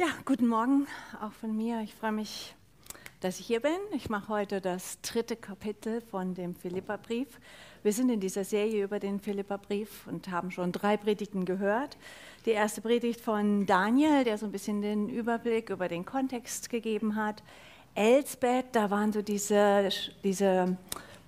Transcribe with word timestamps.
Ja, 0.00 0.06
guten 0.24 0.46
Morgen 0.46 0.86
auch 1.20 1.32
von 1.32 1.56
mir. 1.56 1.80
Ich 1.80 1.92
freue 1.92 2.12
mich, 2.12 2.54
dass 3.18 3.40
ich 3.40 3.46
hier 3.46 3.58
bin. 3.58 3.72
Ich 3.96 4.08
mache 4.08 4.28
heute 4.28 4.60
das 4.60 5.00
dritte 5.00 5.34
Kapitel 5.34 6.00
von 6.02 6.34
dem 6.34 6.54
Philipperbrief. 6.54 7.40
Wir 7.82 7.92
sind 7.92 8.08
in 8.08 8.20
dieser 8.20 8.44
Serie 8.44 8.84
über 8.84 9.00
den 9.00 9.18
Philipperbrief 9.18 10.06
und 10.06 10.30
haben 10.30 10.52
schon 10.52 10.70
drei 10.70 10.96
Predigten 10.96 11.44
gehört. 11.44 11.96
Die 12.46 12.52
erste 12.52 12.80
Predigt 12.80 13.20
von 13.20 13.66
Daniel, 13.66 14.22
der 14.22 14.38
so 14.38 14.46
ein 14.46 14.52
bisschen 14.52 14.82
den 14.82 15.08
Überblick 15.08 15.68
über 15.68 15.88
den 15.88 16.04
Kontext 16.04 16.70
gegeben 16.70 17.16
hat. 17.16 17.42
Elsbeth, 17.96 18.66
da 18.70 18.92
waren 18.92 19.12
so 19.12 19.20
diese, 19.20 19.88
diese 20.22 20.76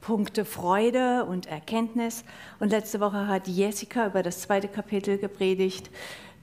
Punkte 0.00 0.44
Freude 0.44 1.24
und 1.24 1.46
Erkenntnis. 1.46 2.24
Und 2.60 2.70
letzte 2.70 3.00
Woche 3.00 3.26
hat 3.26 3.48
Jessica 3.48 4.06
über 4.06 4.22
das 4.22 4.42
zweite 4.42 4.68
Kapitel 4.68 5.18
gepredigt 5.18 5.90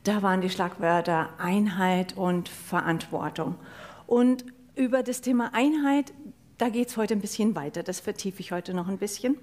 da 0.07 0.21
waren 0.21 0.39
die 0.39 0.49
Schlagwörter 0.49 1.29
Einheit 1.37 2.15
und 2.15 2.47
Verantwortung. 2.47 3.55
Und 4.05 4.45
über 4.75 5.03
das 5.03 5.19
Thema 5.19 5.53
Einheit, 5.53 6.13
da 6.57 6.69
geht 6.69 6.87
es 6.87 6.95
heute 6.95 7.13
ein 7.13 7.19
bisschen 7.19 7.55
weiter. 7.55 7.83
Das 7.83 7.99
vertiefe 7.99 8.39
ich 8.39 8.53
heute 8.53 8.73
noch 8.73 8.87
ein 8.87 8.99
bisschen, 8.99 9.37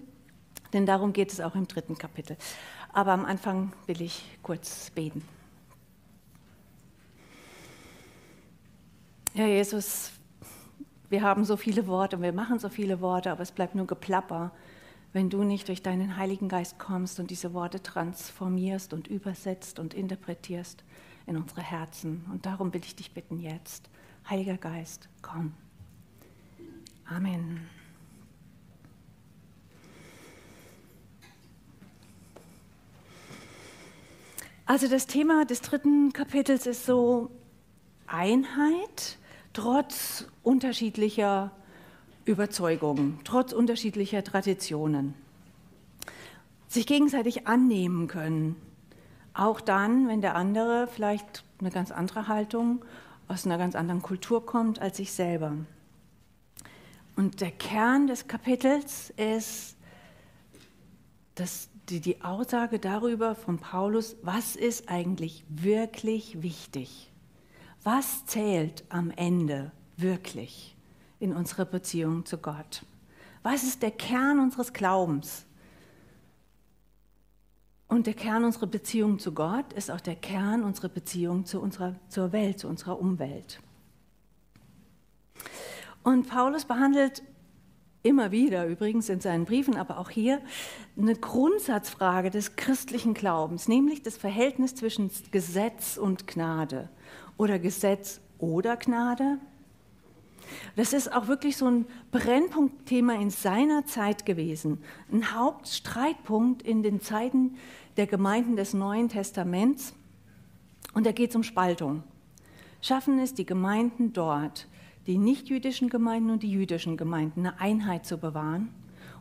denn 0.72 0.86
darum 0.86 1.12
geht 1.12 1.32
es 1.32 1.40
auch 1.40 1.54
im 1.54 1.68
dritten 1.68 1.98
Kapitel. 1.98 2.38
Aber 2.94 3.12
am 3.12 3.26
Anfang 3.26 3.74
will 3.86 4.00
ich 4.00 4.24
kurz 4.42 4.88
beten. 4.90 5.22
Ja, 9.34 9.46
Jesus, 9.46 10.12
wir 11.10 11.20
haben 11.20 11.44
so 11.44 11.58
viele 11.58 11.86
Worte, 11.86 12.22
wir 12.22 12.32
machen 12.32 12.58
so 12.58 12.70
viele 12.70 13.02
Worte, 13.02 13.30
aber 13.30 13.42
es 13.42 13.52
bleibt 13.52 13.74
nur 13.74 13.86
Geplapper 13.86 14.50
wenn 15.14 15.30
du 15.30 15.44
nicht 15.44 15.68
durch 15.68 15.80
deinen 15.80 16.16
Heiligen 16.16 16.48
Geist 16.48 16.78
kommst 16.78 17.20
und 17.20 17.30
diese 17.30 17.54
Worte 17.54 17.80
transformierst 17.80 18.92
und 18.92 19.06
übersetzt 19.06 19.78
und 19.78 19.94
interpretierst 19.94 20.82
in 21.26 21.36
unsere 21.36 21.62
Herzen. 21.62 22.26
Und 22.32 22.44
darum 22.46 22.74
will 22.74 22.82
ich 22.84 22.96
dich 22.96 23.14
bitten 23.14 23.38
jetzt, 23.38 23.88
Heiliger 24.28 24.56
Geist, 24.56 25.08
komm. 25.22 25.54
Amen. 27.06 27.60
Also 34.66 34.88
das 34.88 35.06
Thema 35.06 35.44
des 35.44 35.60
dritten 35.60 36.12
Kapitels 36.12 36.66
ist 36.66 36.86
so 36.86 37.30
Einheit 38.08 39.18
trotz 39.52 40.26
unterschiedlicher 40.42 41.52
Überzeugungen, 42.24 43.18
trotz 43.24 43.52
unterschiedlicher 43.52 44.24
Traditionen. 44.24 45.14
Sich 46.68 46.86
gegenseitig 46.86 47.46
annehmen 47.46 48.08
können, 48.08 48.56
auch 49.34 49.60
dann, 49.60 50.08
wenn 50.08 50.20
der 50.20 50.36
andere 50.36 50.86
vielleicht 50.86 51.44
eine 51.60 51.70
ganz 51.70 51.90
andere 51.90 52.28
Haltung 52.28 52.84
aus 53.28 53.46
einer 53.46 53.58
ganz 53.58 53.74
anderen 53.74 54.02
Kultur 54.02 54.44
kommt 54.44 54.80
als 54.80 54.98
ich 54.98 55.12
selber. 55.12 55.54
Und 57.16 57.40
der 57.40 57.50
Kern 57.50 58.06
des 58.06 58.26
Kapitels 58.26 59.12
ist 59.16 59.76
das, 61.34 61.68
die, 61.88 62.00
die 62.00 62.22
Aussage 62.22 62.78
darüber 62.78 63.34
von 63.34 63.58
Paulus, 63.58 64.16
was 64.22 64.56
ist 64.56 64.88
eigentlich 64.88 65.44
wirklich 65.48 66.42
wichtig? 66.42 67.10
Was 67.82 68.24
zählt 68.26 68.84
am 68.88 69.10
Ende 69.10 69.70
wirklich? 69.96 70.74
In 71.20 71.32
unserer 71.32 71.64
Beziehung 71.64 72.24
zu 72.26 72.38
Gott? 72.38 72.84
Was 73.42 73.62
ist 73.62 73.82
der 73.82 73.90
Kern 73.90 74.40
unseres 74.40 74.72
Glaubens? 74.72 75.44
Und 77.88 78.06
der 78.06 78.14
Kern 78.14 78.44
unserer 78.44 78.66
Beziehung 78.66 79.18
zu 79.18 79.32
Gott 79.32 79.72
ist 79.74 79.90
auch 79.90 80.00
der 80.00 80.16
Kern 80.16 80.64
unserer 80.64 80.88
Beziehung 80.88 81.44
zu 81.44 81.60
unserer, 81.60 81.94
zur 82.08 82.32
Welt, 82.32 82.58
zu 82.58 82.68
unserer 82.68 82.98
Umwelt. 82.98 83.60
Und 86.02 86.28
Paulus 86.28 86.64
behandelt 86.64 87.22
immer 88.02 88.30
wieder, 88.30 88.66
übrigens 88.66 89.08
in 89.08 89.20
seinen 89.20 89.46
Briefen, 89.46 89.76
aber 89.76 89.98
auch 89.98 90.10
hier, 90.10 90.40
eine 90.98 91.14
Grundsatzfrage 91.14 92.30
des 92.30 92.56
christlichen 92.56 93.14
Glaubens, 93.14 93.66
nämlich 93.68 94.02
das 94.02 94.16
Verhältnis 94.16 94.74
zwischen 94.74 95.10
Gesetz 95.30 95.96
und 95.96 96.26
Gnade 96.26 96.90
oder 97.38 97.58
Gesetz 97.58 98.20
oder 98.38 98.76
Gnade 98.76 99.38
das 100.76 100.92
ist 100.92 101.12
auch 101.12 101.28
wirklich 101.28 101.56
so 101.56 101.66
ein 101.66 101.86
Brennpunktthema 102.10 103.14
in 103.14 103.30
seiner 103.30 103.86
Zeit 103.86 104.26
gewesen, 104.26 104.82
ein 105.12 105.34
Hauptstreitpunkt 105.34 106.62
in 106.62 106.82
den 106.82 107.00
Zeiten 107.00 107.56
der 107.96 108.06
Gemeinden 108.06 108.56
des 108.56 108.74
Neuen 108.74 109.08
Testaments. 109.08 109.94
Und 110.94 111.06
da 111.06 111.12
geht 111.12 111.30
es 111.30 111.36
um 111.36 111.42
Spaltung. 111.42 112.02
Schaffen 112.80 113.18
es 113.18 113.34
die 113.34 113.46
Gemeinden 113.46 114.12
dort, 114.12 114.68
die 115.06 115.18
nichtjüdischen 115.18 115.88
Gemeinden 115.88 116.30
und 116.30 116.42
die 116.42 116.50
jüdischen 116.50 116.96
Gemeinden, 116.96 117.40
eine 117.40 117.60
Einheit 117.60 118.06
zu 118.06 118.18
bewahren? 118.18 118.68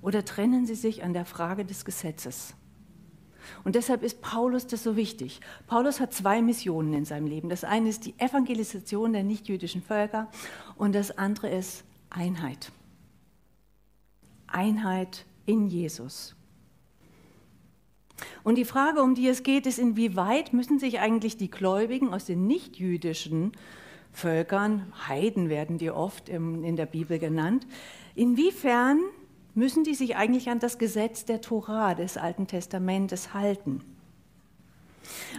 Oder 0.01 0.25
trennen 0.25 0.65
sie 0.65 0.75
sich 0.75 1.03
an 1.03 1.13
der 1.13 1.25
Frage 1.25 1.65
des 1.65 1.85
Gesetzes? 1.85 2.55
Und 3.63 3.75
deshalb 3.75 4.03
ist 4.03 4.21
Paulus 4.21 4.67
das 4.67 4.83
so 4.83 4.95
wichtig. 4.95 5.39
Paulus 5.67 5.99
hat 5.99 6.13
zwei 6.13 6.41
Missionen 6.41 6.93
in 6.93 7.05
seinem 7.05 7.27
Leben. 7.27 7.49
Das 7.49 7.63
eine 7.63 7.89
ist 7.89 8.05
die 8.05 8.13
Evangelisation 8.17 9.13
der 9.13 9.23
nichtjüdischen 9.23 9.81
Völker 9.81 10.29
und 10.75 10.93
das 10.95 11.17
andere 11.17 11.49
ist 11.49 11.83
Einheit. 12.09 12.71
Einheit 14.47 15.25
in 15.45 15.67
Jesus. 15.67 16.35
Und 18.43 18.55
die 18.55 18.65
Frage, 18.65 19.01
um 19.01 19.15
die 19.15 19.27
es 19.27 19.43
geht, 19.43 19.65
ist, 19.65 19.79
inwieweit 19.79 20.53
müssen 20.53 20.79
sich 20.79 20.99
eigentlich 20.99 21.37
die 21.37 21.49
Gläubigen 21.49 22.13
aus 22.13 22.25
den 22.25 22.47
nichtjüdischen 22.47 23.53
Völkern, 24.11 24.93
Heiden 25.07 25.49
werden 25.49 25.79
die 25.79 25.89
oft 25.89 26.29
in 26.29 26.75
der 26.75 26.85
Bibel 26.85 27.17
genannt, 27.17 27.65
inwiefern 28.15 28.99
müssen 29.55 29.83
die 29.83 29.95
sich 29.95 30.15
eigentlich 30.15 30.49
an 30.49 30.59
das 30.59 30.77
Gesetz 30.77 31.25
der 31.25 31.41
Tora 31.41 31.93
des 31.93 32.17
Alten 32.17 32.47
Testamentes 32.47 33.33
halten. 33.33 33.81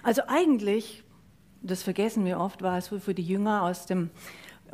Also 0.02 0.22
eigentlich, 0.26 1.02
das 1.62 1.82
vergessen 1.82 2.24
wir 2.24 2.38
oft, 2.38 2.62
war 2.62 2.78
es 2.78 2.88
für 2.88 3.14
die 3.14 3.22
Jünger 3.22 3.62
aus 3.62 3.86
dem 3.86 4.10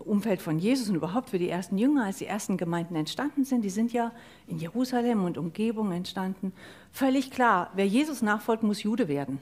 Umfeld 0.05 0.41
von 0.41 0.59
Jesus 0.59 0.89
und 0.89 0.95
überhaupt 0.95 1.31
für 1.31 1.39
die 1.39 1.49
ersten 1.49 1.77
Jünger, 1.77 2.05
als 2.05 2.19
die 2.19 2.27
ersten 2.27 2.57
Gemeinden 2.57 2.97
entstanden 2.97 3.45
sind, 3.45 3.63
die 3.63 3.71
sind 3.71 3.93
ja 3.93 4.13
in 4.47 4.59
Jerusalem 4.59 5.25
und 5.25 5.37
Umgebung 5.37 5.93
entstanden, 5.93 6.53
völlig 6.91 7.31
klar, 7.31 7.71
wer 7.75 7.87
Jesus 7.87 8.23
nachfolgt, 8.23 8.63
muss 8.63 8.83
Jude 8.83 9.09
werden. 9.09 9.41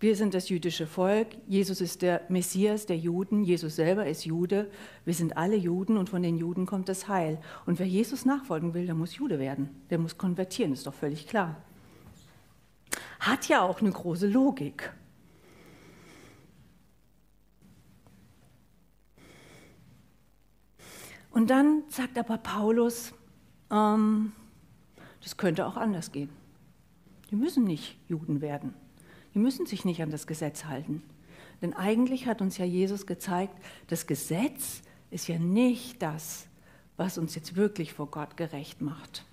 Wir 0.00 0.16
sind 0.16 0.32
das 0.32 0.48
jüdische 0.48 0.86
Volk, 0.86 1.28
Jesus 1.46 1.82
ist 1.82 2.00
der 2.00 2.22
Messias 2.30 2.86
der 2.86 2.96
Juden, 2.96 3.44
Jesus 3.44 3.76
selber 3.76 4.06
ist 4.06 4.24
Jude, 4.24 4.70
wir 5.04 5.12
sind 5.12 5.36
alle 5.36 5.56
Juden 5.56 5.98
und 5.98 6.08
von 6.08 6.22
den 6.22 6.38
Juden 6.38 6.64
kommt 6.64 6.88
das 6.88 7.06
Heil. 7.06 7.38
Und 7.66 7.78
wer 7.78 7.86
Jesus 7.86 8.24
nachfolgen 8.24 8.72
will, 8.72 8.86
der 8.86 8.94
muss 8.94 9.14
Jude 9.16 9.38
werden, 9.38 9.68
der 9.90 9.98
muss 9.98 10.16
konvertieren, 10.16 10.72
ist 10.72 10.86
doch 10.86 10.94
völlig 10.94 11.26
klar. 11.26 11.62
Hat 13.20 13.46
ja 13.48 13.60
auch 13.60 13.82
eine 13.82 13.90
große 13.90 14.26
Logik. 14.26 14.90
Und 21.30 21.50
dann 21.50 21.82
sagt 21.88 22.16
aber 22.16 22.38
Paulus, 22.38 23.12
ähm, 23.70 24.32
das 25.22 25.36
könnte 25.36 25.66
auch 25.66 25.76
anders 25.76 26.10
gehen. 26.10 26.30
Die 27.30 27.36
müssen 27.36 27.64
nicht 27.64 27.98
Juden 28.08 28.40
werden. 28.40 28.74
Die 29.34 29.38
müssen 29.38 29.66
sich 29.66 29.84
nicht 29.84 30.02
an 30.02 30.10
das 30.10 30.26
Gesetz 30.26 30.64
halten. 30.64 31.02
Denn 31.62 31.74
eigentlich 31.74 32.26
hat 32.26 32.40
uns 32.40 32.58
ja 32.58 32.64
Jesus 32.64 33.06
gezeigt, 33.06 33.54
das 33.88 34.06
Gesetz 34.06 34.82
ist 35.10 35.28
ja 35.28 35.38
nicht 35.38 36.02
das, 36.02 36.46
was 36.96 37.18
uns 37.18 37.34
jetzt 37.34 37.56
wirklich 37.56 37.92
vor 37.92 38.10
Gott 38.10 38.36
gerecht 38.36 38.80
macht, 38.80 39.24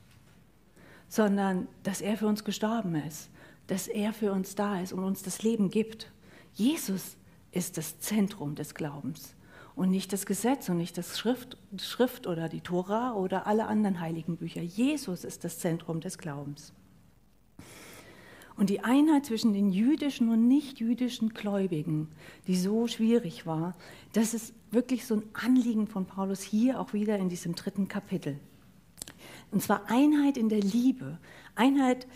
sondern 1.07 1.67
dass 1.83 2.01
er 2.01 2.17
für 2.17 2.27
uns 2.27 2.43
gestorben 2.43 2.95
ist, 2.95 3.29
dass 3.67 3.87
er 3.87 4.13
für 4.13 4.31
uns 4.31 4.55
da 4.55 4.79
ist 4.81 4.93
und 4.93 5.03
uns 5.03 5.21
das 5.23 5.43
Leben 5.43 5.69
gibt. 5.69 6.11
Jesus 6.53 7.17
ist 7.51 7.77
das 7.77 7.99
Zentrum 7.99 8.55
des 8.55 8.73
Glaubens 8.73 9.35
und 9.75 9.89
nicht 9.89 10.11
das 10.11 10.25
Gesetz 10.25 10.69
und 10.69 10.77
nicht 10.77 10.97
das 10.97 11.19
Schrift, 11.19 11.57
Schrift 11.77 12.25
oder 12.25 12.49
die 12.49 12.61
Tora 12.61 13.13
oder 13.13 13.47
alle 13.47 13.67
anderen 13.67 13.99
heiligen 13.99 14.37
Bücher. 14.37 14.61
Jesus 14.61 15.23
ist 15.23 15.43
das 15.43 15.59
Zentrum 15.59 16.01
des 16.01 16.17
Glaubens. 16.17 16.73
Und 18.57 18.71
die 18.71 18.79
Einheit 18.79 19.25
zwischen 19.25 19.53
den 19.53 19.71
jüdischen 19.71 20.29
und 20.29 20.47
nichtjüdischen 20.47 21.29
Gläubigen, 21.29 22.09
die 22.47 22.55
so 22.55 22.87
schwierig 22.87 23.45
war, 23.45 23.75
das 24.13 24.33
ist 24.33 24.53
wirklich 24.71 25.05
so 25.05 25.15
ein 25.15 25.23
Anliegen 25.33 25.87
von 25.87 26.05
Paulus 26.05 26.41
hier 26.41 26.79
auch 26.79 26.91
wieder 26.91 27.19
in 27.19 27.29
diesem 27.29 27.53
dritten 27.53 27.87
Kapitel. 27.87 28.39
Und 29.51 29.61
zwar 29.61 29.89
Einheit 29.89 30.37
in 30.37 30.49
der 30.49 30.59
Liebe, 30.59 31.19
Einheit 31.55 32.07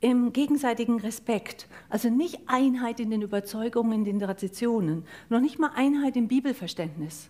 im 0.00 0.32
gegenseitigen 0.32 0.98
Respekt, 0.98 1.68
also 1.90 2.08
nicht 2.08 2.40
Einheit 2.46 2.98
in 2.98 3.10
den 3.10 3.20
Überzeugungen, 3.20 3.92
in 3.92 4.04
den 4.04 4.18
Traditionen, 4.18 5.04
noch 5.28 5.40
nicht 5.40 5.58
mal 5.58 5.72
Einheit 5.74 6.16
im 6.16 6.28
Bibelverständnis, 6.28 7.28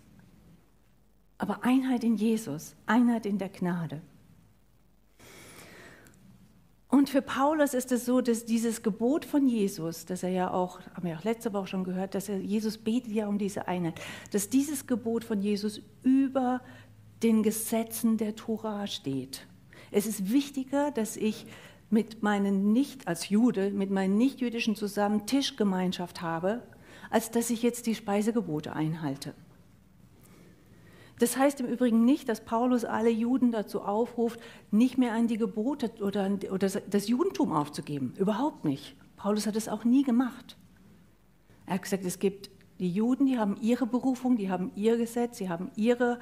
aber 1.37 1.65
Einheit 1.65 2.05
in 2.05 2.15
Jesus, 2.15 2.75
Einheit 2.85 3.25
in 3.25 3.37
der 3.37 3.49
Gnade. 3.49 4.01
Und 6.91 7.09
für 7.09 7.21
Paulus 7.21 7.73
ist 7.73 7.93
es 7.93 8.05
so, 8.05 8.19
dass 8.19 8.43
dieses 8.43 8.83
Gebot 8.83 9.23
von 9.23 9.47
Jesus, 9.47 10.05
das 10.05 10.23
er 10.23 10.29
ja 10.29 10.51
auch, 10.51 10.81
haben 10.93 11.07
wir 11.07 11.17
auch 11.17 11.23
letzte 11.23 11.53
Woche 11.53 11.67
schon 11.67 11.85
gehört, 11.85 12.15
dass 12.15 12.27
er, 12.27 12.37
Jesus 12.37 12.77
betet 12.77 13.13
ja 13.13 13.27
um 13.27 13.37
diese 13.37 13.69
Einheit, 13.69 14.01
dass 14.31 14.49
dieses 14.49 14.87
Gebot 14.87 15.23
von 15.23 15.41
Jesus 15.41 15.81
über 16.03 16.59
den 17.23 17.43
Gesetzen 17.43 18.17
der 18.17 18.35
Tora 18.35 18.87
steht. 18.87 19.47
Es 19.91 20.05
ist 20.05 20.33
wichtiger, 20.33 20.91
dass 20.91 21.15
ich 21.15 21.45
mit 21.89 22.23
meinen 22.23 22.73
nicht 22.73 23.07
als 23.07 23.29
Jude, 23.29 23.71
mit 23.71 23.89
meinen 23.89 24.17
Nichtjüdischen 24.17 24.75
zusammen 24.75 25.25
Tischgemeinschaft 25.25 26.21
habe, 26.21 26.61
als 27.09 27.31
dass 27.31 27.51
ich 27.51 27.63
jetzt 27.63 27.85
die 27.85 27.95
Speisegebote 27.95 28.73
einhalte. 28.73 29.33
Das 31.21 31.37
heißt 31.37 31.59
im 31.59 31.67
Übrigen 31.67 32.03
nicht, 32.03 32.27
dass 32.29 32.43
Paulus 32.43 32.83
alle 32.83 33.11
Juden 33.11 33.51
dazu 33.51 33.81
aufruft, 33.81 34.39
nicht 34.71 34.97
mehr 34.97 35.13
an 35.13 35.27
die 35.27 35.37
Gebote 35.37 35.91
oder, 36.01 36.27
oder 36.49 36.67
das 36.67 37.07
Judentum 37.07 37.51
aufzugeben. 37.51 38.15
Überhaupt 38.17 38.65
nicht. 38.65 38.95
Paulus 39.17 39.45
hat 39.45 39.55
es 39.55 39.69
auch 39.69 39.83
nie 39.83 40.01
gemacht. 40.01 40.57
Er 41.67 41.75
hat 41.75 41.83
gesagt, 41.83 42.05
es 42.05 42.17
gibt 42.17 42.49
die 42.79 42.89
Juden, 42.89 43.27
die 43.27 43.37
haben 43.37 43.55
ihre 43.61 43.85
Berufung, 43.85 44.35
die 44.35 44.49
haben 44.49 44.71
ihr 44.75 44.97
Gesetz, 44.97 45.37
sie 45.37 45.47
haben 45.47 45.69
ihre, 45.75 46.17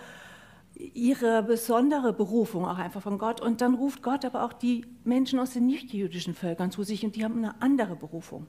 ihre 0.75 1.43
besondere 1.43 2.11
Berufung 2.11 2.65
auch 2.65 2.77
einfach 2.77 3.01
von 3.01 3.17
Gott. 3.17 3.39
Und 3.39 3.61
dann 3.61 3.75
ruft 3.75 4.03
Gott 4.03 4.25
aber 4.25 4.43
auch 4.43 4.51
die 4.51 4.85
Menschen 5.05 5.39
aus 5.39 5.51
den 5.51 5.65
nichtjüdischen 5.65 6.33
Völkern 6.33 6.71
zu 6.71 6.83
sich 6.83 7.05
und 7.05 7.15
die 7.15 7.23
haben 7.23 7.37
eine 7.37 7.61
andere 7.61 7.95
Berufung. 7.95 8.47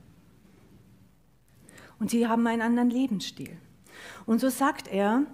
Und 2.00 2.10
sie 2.10 2.26
haben 2.26 2.44
einen 2.48 2.62
anderen 2.62 2.90
Lebensstil. 2.90 3.56
Und 4.26 4.40
so 4.40 4.48
sagt 4.48 4.88
er, 4.88 5.26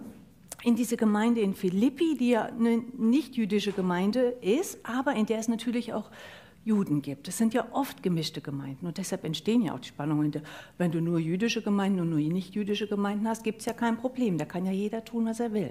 in 0.67 0.75
diese 0.75 0.97
Gemeinde 0.97 1.43
in 1.43 1.55
Philippi, 1.55 2.17
die 2.19 2.31
ja 2.31 2.47
eine 2.47 2.79
nicht-jüdische 2.99 3.71
Gemeinde 3.71 4.37
ist, 4.41 4.81
aber 4.83 5.15
in 5.15 5.25
der 5.25 5.39
es 5.39 5.47
natürlich 5.47 5.93
auch 5.93 6.11
Juden 6.65 7.03
gibt. 7.03 7.29
Es 7.29 7.39
sind 7.39 7.55
ja 7.55 7.69
oft 7.71 8.03
gemischte 8.03 8.41
Gemeinden 8.41 8.85
und 8.85 8.99
deshalb 8.99 9.23
entstehen 9.23 9.63
ja 9.63 9.75
auch 9.75 9.79
die 9.79 9.87
Spannungen. 9.87 10.33
Wenn 10.77 10.91
du 10.91 11.01
nur 11.01 11.21
jüdische 11.21 11.63
Gemeinden 11.63 12.01
und 12.01 12.11
nur 12.11 12.19
nicht-jüdische 12.19 12.89
Gemeinden 12.89 13.29
hast, 13.29 13.45
gibt 13.45 13.61
es 13.61 13.67
ja 13.67 13.75
kein 13.75 13.97
Problem. 13.97 14.39
Da 14.39 14.45
kann 14.45 14.67
ja 14.67 14.73
jeder 14.73 15.05
tun, 15.05 15.27
was 15.27 15.39
er 15.39 15.53
will. 15.53 15.71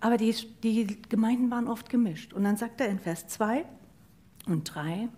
Aber 0.00 0.16
die, 0.16 0.34
die 0.64 1.00
Gemeinden 1.08 1.48
waren 1.52 1.68
oft 1.68 1.90
gemischt. 1.90 2.32
Und 2.32 2.42
dann 2.42 2.56
sagt 2.56 2.80
er 2.80 2.88
in 2.88 2.98
Vers 2.98 3.28
2 3.28 3.64
und 4.46 4.64
3, 4.64 5.08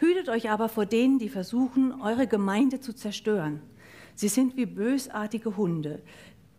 Hütet 0.00 0.28
euch 0.28 0.50
aber 0.50 0.68
vor 0.68 0.84
denen, 0.84 1.20
die 1.20 1.28
versuchen, 1.28 1.92
eure 2.02 2.26
Gemeinde 2.26 2.80
zu 2.80 2.92
zerstören. 2.92 3.60
Sie 4.16 4.28
sind 4.28 4.56
wie 4.56 4.66
bösartige 4.66 5.56
Hunde, 5.56 6.02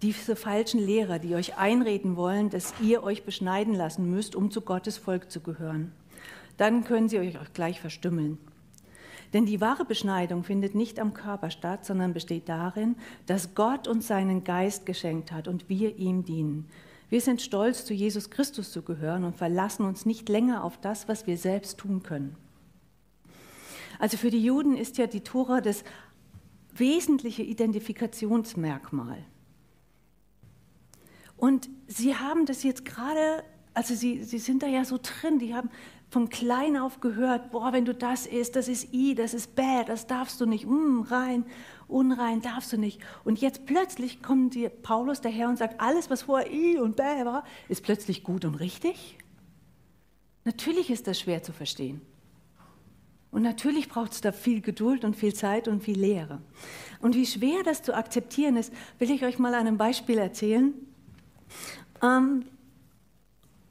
diese 0.06 0.36
falschen 0.36 0.80
Lehrer, 0.80 1.18
die 1.18 1.34
euch 1.34 1.58
einreden 1.58 2.16
wollen, 2.16 2.52
dass 2.52 2.74
ihr 2.80 3.02
euch 3.04 3.24
beschneiden 3.24 3.74
lassen 3.74 4.10
müsst, 4.10 4.36
um 4.36 4.52
zu 4.52 4.62
Gottes 4.62 4.98
Volk 4.98 5.32
zu 5.32 5.42
gehören. 5.42 5.92
Dann 6.58 6.84
können 6.84 7.10
sie 7.10 7.18
euch 7.18 7.40
auch 7.40 7.52
gleich 7.54 7.82
verstümmeln. 7.82 8.38
Denn 9.34 9.48
die 9.48 9.60
wahre 9.60 9.84
Beschneidung 9.84 10.44
findet 10.44 10.76
nicht 10.76 11.00
am 11.00 11.14
Körper 11.14 11.50
statt, 11.50 11.86
sondern 11.86 12.14
besteht 12.14 12.48
darin, 12.48 12.96
dass 13.26 13.56
Gott 13.56 13.88
uns 13.88 14.08
seinen 14.08 14.44
Geist 14.44 14.86
geschenkt 14.86 15.32
hat 15.32 15.48
und 15.48 15.70
wir 15.70 15.98
ihm 15.98 16.24
dienen. 16.24 16.68
Wir 17.10 17.22
sind 17.22 17.42
stolz, 17.42 17.84
zu 17.84 17.94
Jesus 17.94 18.30
Christus 18.30 18.72
zu 18.72 18.84
gehören 18.84 19.24
und 19.24 19.36
verlassen 19.36 19.86
uns 19.86 20.06
nicht 20.06 20.30
länger 20.30 20.64
auf 20.64 20.80
das, 20.80 21.08
was 21.08 21.26
wir 21.26 21.38
selbst 21.38 21.80
tun 21.80 22.04
können. 22.04 22.36
Also 23.98 24.18
für 24.18 24.30
die 24.30 24.44
Juden 24.44 24.78
ist 24.78 24.98
ja 24.98 25.08
die 25.08 25.22
Tora 25.22 25.62
das 25.62 25.84
wesentliche 26.74 27.44
Identifikationsmerkmal. 27.44 29.18
Und 31.38 31.70
sie 31.88 32.16
haben 32.16 32.46
das 32.46 32.64
jetzt 32.64 32.86
gerade, 32.86 33.44
also 33.74 33.94
sie, 33.94 34.24
sie 34.24 34.40
sind 34.40 34.64
da 34.64 34.68
ja 34.68 34.86
so 34.86 35.00
drin, 35.02 35.40
die 35.40 35.54
haben 35.54 35.70
von 36.10 36.30
klein 36.30 36.78
auf 36.78 37.02
gehört, 37.02 37.52
boah, 37.52 37.74
wenn 37.74 37.84
du 37.84 37.94
das 37.94 38.26
isst, 38.26 38.56
das 38.56 38.68
ist 38.68 38.94
I, 38.94 39.16
das 39.16 39.34
ist 39.34 39.56
Bäh, 39.56 39.84
das 39.86 40.08
darfst 40.08 40.40
du 40.40 40.46
nicht, 40.46 40.66
mm, 40.66 41.02
rein, 41.02 41.46
unrein 41.88 42.42
darfst 42.42 42.72
du 42.72 42.78
nicht. 42.78 43.02
Und 43.24 43.42
jetzt 43.42 43.66
plötzlich 43.66 44.22
kommt 44.22 44.56
die 44.56 44.70
Paulus 44.70 45.22
daher 45.22 45.50
und 45.50 45.58
sagt, 45.58 45.82
alles, 45.82 46.10
was 46.10 46.24
vorher 46.24 46.52
I 46.52 46.78
und 46.78 46.96
Bäh 46.96 47.26
war, 47.26 47.44
ist 47.68 47.84
plötzlich 47.84 48.24
gut 48.24 48.46
und 48.46 48.56
richtig. 48.56 49.18
Natürlich 50.46 50.90
ist 50.90 51.08
das 51.08 51.20
schwer 51.20 51.44
zu 51.44 51.52
verstehen. 51.52 52.02
Und 53.32 53.42
natürlich 53.42 53.90
braucht 53.90 54.14
es 54.14 54.22
da 54.22 54.32
viel 54.32 54.62
Geduld 54.62 55.04
und 55.04 55.18
viel 55.18 55.34
Zeit 55.34 55.68
und 55.68 55.84
viel 55.84 56.00
Lehre. 56.00 56.42
Und 57.02 57.16
wie 57.16 57.26
schwer 57.26 57.64
das 57.66 57.84
zu 57.84 57.94
akzeptieren 57.94 58.56
ist, 58.56 58.72
will 59.00 59.12
ich 59.12 59.26
euch 59.26 59.40
mal 59.40 59.54
an 59.54 59.68
einem 59.68 59.78
Beispiel 59.78 60.18
erzählen. 60.18 60.74
Ähm, 62.02 62.46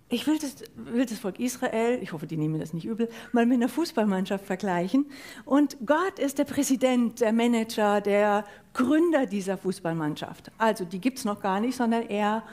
ich 0.09 0.27
will 0.27 0.39
das, 0.39 0.57
will 0.77 1.07
das, 1.07 1.19
Volk 1.19 1.41
Israel, 1.41 1.99
ich 2.01 2.13
hoffe, 2.13 2.27
die 2.27 2.37
nehmen 2.37 2.61
das 2.61 2.73
nicht 2.73 2.85
übel, 2.85 3.09
mal 3.33 3.47
mit 3.47 3.57
einer 3.57 3.69
Fußballmannschaft 3.69 4.45
vergleichen. 4.45 5.07
Und 5.45 5.77
Gott 5.85 6.19
ist 6.19 6.39
der 6.39 6.45
Präsident, 6.45 7.21
der 7.21 7.33
Manager, 7.33 8.01
der 8.01 8.45
Gründer 8.75 9.27
dieser 9.27 9.57
Fußballmannschaft. 9.57 10.53
Also 10.59 10.85
die 10.85 11.01
gibt 11.01 11.19
es 11.19 11.25
noch 11.25 11.41
gar 11.41 11.59
nicht, 11.59 11.77
sondern 11.77 12.03
er 12.03 12.45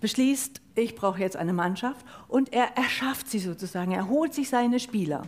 beschließt, 0.00 0.60
ich 0.76 0.94
brauche 0.94 1.20
jetzt 1.20 1.36
eine 1.36 1.52
Mannschaft 1.52 2.06
und 2.28 2.52
er 2.52 2.76
erschafft 2.76 3.28
sie 3.28 3.40
sozusagen, 3.40 3.92
er 3.92 4.08
holt 4.08 4.32
sich 4.32 4.48
seine 4.48 4.80
Spieler. 4.80 5.22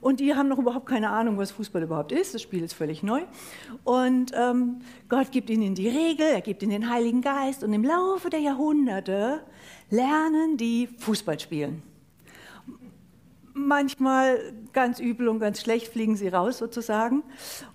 Und 0.00 0.20
die 0.20 0.34
haben 0.34 0.48
noch 0.48 0.58
überhaupt 0.58 0.86
keine 0.86 1.10
Ahnung, 1.10 1.38
was 1.38 1.50
Fußball 1.52 1.82
überhaupt 1.82 2.12
ist. 2.12 2.34
Das 2.34 2.42
Spiel 2.42 2.62
ist 2.62 2.74
völlig 2.74 3.02
neu. 3.02 3.22
Und 3.84 4.32
ähm, 4.34 4.80
Gott 5.08 5.32
gibt 5.32 5.50
ihnen 5.50 5.74
die 5.74 5.88
Regel, 5.88 6.26
er 6.26 6.40
gibt 6.40 6.62
ihnen 6.62 6.72
den 6.72 6.90
Heiligen 6.90 7.22
Geist. 7.22 7.62
Und 7.64 7.72
im 7.72 7.84
Laufe 7.84 8.30
der 8.30 8.40
Jahrhunderte 8.40 9.42
lernen 9.90 10.56
die 10.56 10.88
Fußball 10.98 11.38
spielen. 11.40 11.82
Manchmal 13.54 14.52
ganz 14.74 15.00
übel 15.00 15.28
und 15.28 15.40
ganz 15.40 15.62
schlecht 15.62 15.88
fliegen 15.88 16.16
sie 16.16 16.28
raus 16.28 16.58
sozusagen. 16.58 17.22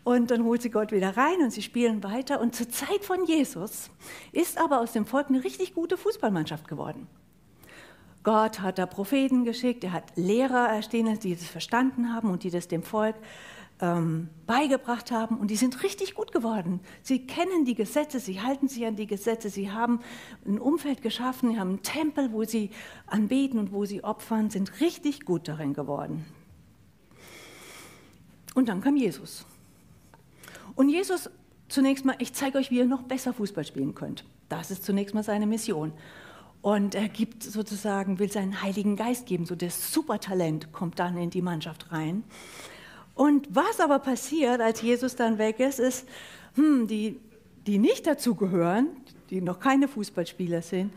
Und 0.03 0.29
dann 0.29 0.43
holt 0.43 0.61
sie 0.61 0.69
Gott 0.69 0.91
wieder 0.91 1.17
rein 1.17 1.41
und 1.41 1.51
sie 1.51 1.63
spielen 1.63 2.03
weiter. 2.03 2.39
Und 2.39 2.55
zur 2.55 2.69
Zeit 2.69 3.03
von 3.03 3.25
Jesus 3.25 3.89
ist 4.31 4.59
aber 4.59 4.79
aus 4.79 4.91
dem 4.91 5.05
Volk 5.05 5.29
eine 5.29 5.43
richtig 5.43 5.73
gute 5.73 5.97
Fußballmannschaft 5.97 6.67
geworden. 6.67 7.07
Gott 8.23 8.61
hat 8.61 8.77
da 8.77 8.85
Propheten 8.85 9.45
geschickt, 9.45 9.83
er 9.83 9.93
hat 9.93 10.15
Lehrer 10.15 10.69
erstehen 10.69 11.19
die 11.19 11.35
das 11.35 11.47
verstanden 11.47 12.13
haben 12.13 12.29
und 12.29 12.43
die 12.43 12.51
das 12.51 12.67
dem 12.67 12.83
Volk 12.83 13.15
ähm, 13.81 14.29
beigebracht 14.45 15.11
haben. 15.11 15.37
Und 15.37 15.49
die 15.49 15.55
sind 15.55 15.83
richtig 15.83 16.13
gut 16.13 16.31
geworden. 16.31 16.79
Sie 17.01 17.25
kennen 17.25 17.65
die 17.65 17.75
Gesetze, 17.75 18.19
sie 18.19 18.41
halten 18.41 18.67
sich 18.67 18.85
an 18.85 18.95
die 18.95 19.07
Gesetze, 19.07 19.49
sie 19.49 19.71
haben 19.71 19.99
ein 20.45 20.59
Umfeld 20.59 21.01
geschaffen, 21.01 21.51
sie 21.51 21.59
haben 21.59 21.69
einen 21.69 21.83
Tempel, 21.83 22.31
wo 22.31 22.43
sie 22.43 22.69
anbeten 23.07 23.59
und 23.59 23.71
wo 23.71 23.85
sie 23.85 24.03
opfern, 24.03 24.49
sind 24.49 24.79
richtig 24.81 25.25
gut 25.25 25.47
darin 25.47 25.73
geworden. 25.73 26.25
Und 28.53 28.69
dann 28.69 28.81
kam 28.81 28.97
Jesus. 28.97 29.45
Und 30.75 30.89
Jesus 30.89 31.29
zunächst 31.69 32.05
mal, 32.05 32.15
ich 32.19 32.33
zeige 32.33 32.57
euch, 32.57 32.69
wie 32.69 32.77
ihr 32.77 32.85
noch 32.85 33.03
besser 33.03 33.33
Fußball 33.33 33.65
spielen 33.65 33.95
könnt. 33.95 34.25
Das 34.49 34.69
ist 34.69 34.83
zunächst 34.83 35.15
mal 35.15 35.23
seine 35.23 35.47
Mission. 35.47 35.93
Und 36.61 36.93
er 36.93 37.09
gibt 37.09 37.43
sozusagen, 37.43 38.19
will 38.19 38.31
seinen 38.31 38.61
Heiligen 38.61 38.95
Geist 38.95 39.25
geben, 39.25 39.45
so 39.45 39.55
das 39.55 39.91
Supertalent 39.91 40.71
kommt 40.71 40.99
dann 40.99 41.17
in 41.17 41.31
die 41.31 41.41
Mannschaft 41.41 41.91
rein. 41.91 42.23
Und 43.15 43.47
was 43.49 43.79
aber 43.79 43.99
passiert, 43.99 44.61
als 44.61 44.81
Jesus 44.81 45.15
dann 45.15 45.37
weg 45.37 45.59
ist, 45.59 45.79
ist, 45.79 46.07
hm, 46.55 46.87
die, 46.87 47.19
die 47.65 47.77
nicht 47.77 48.05
dazugehören, 48.05 48.87
die 49.29 49.41
noch 49.41 49.59
keine 49.59 49.87
Fußballspieler 49.87 50.61
sind, 50.61 50.93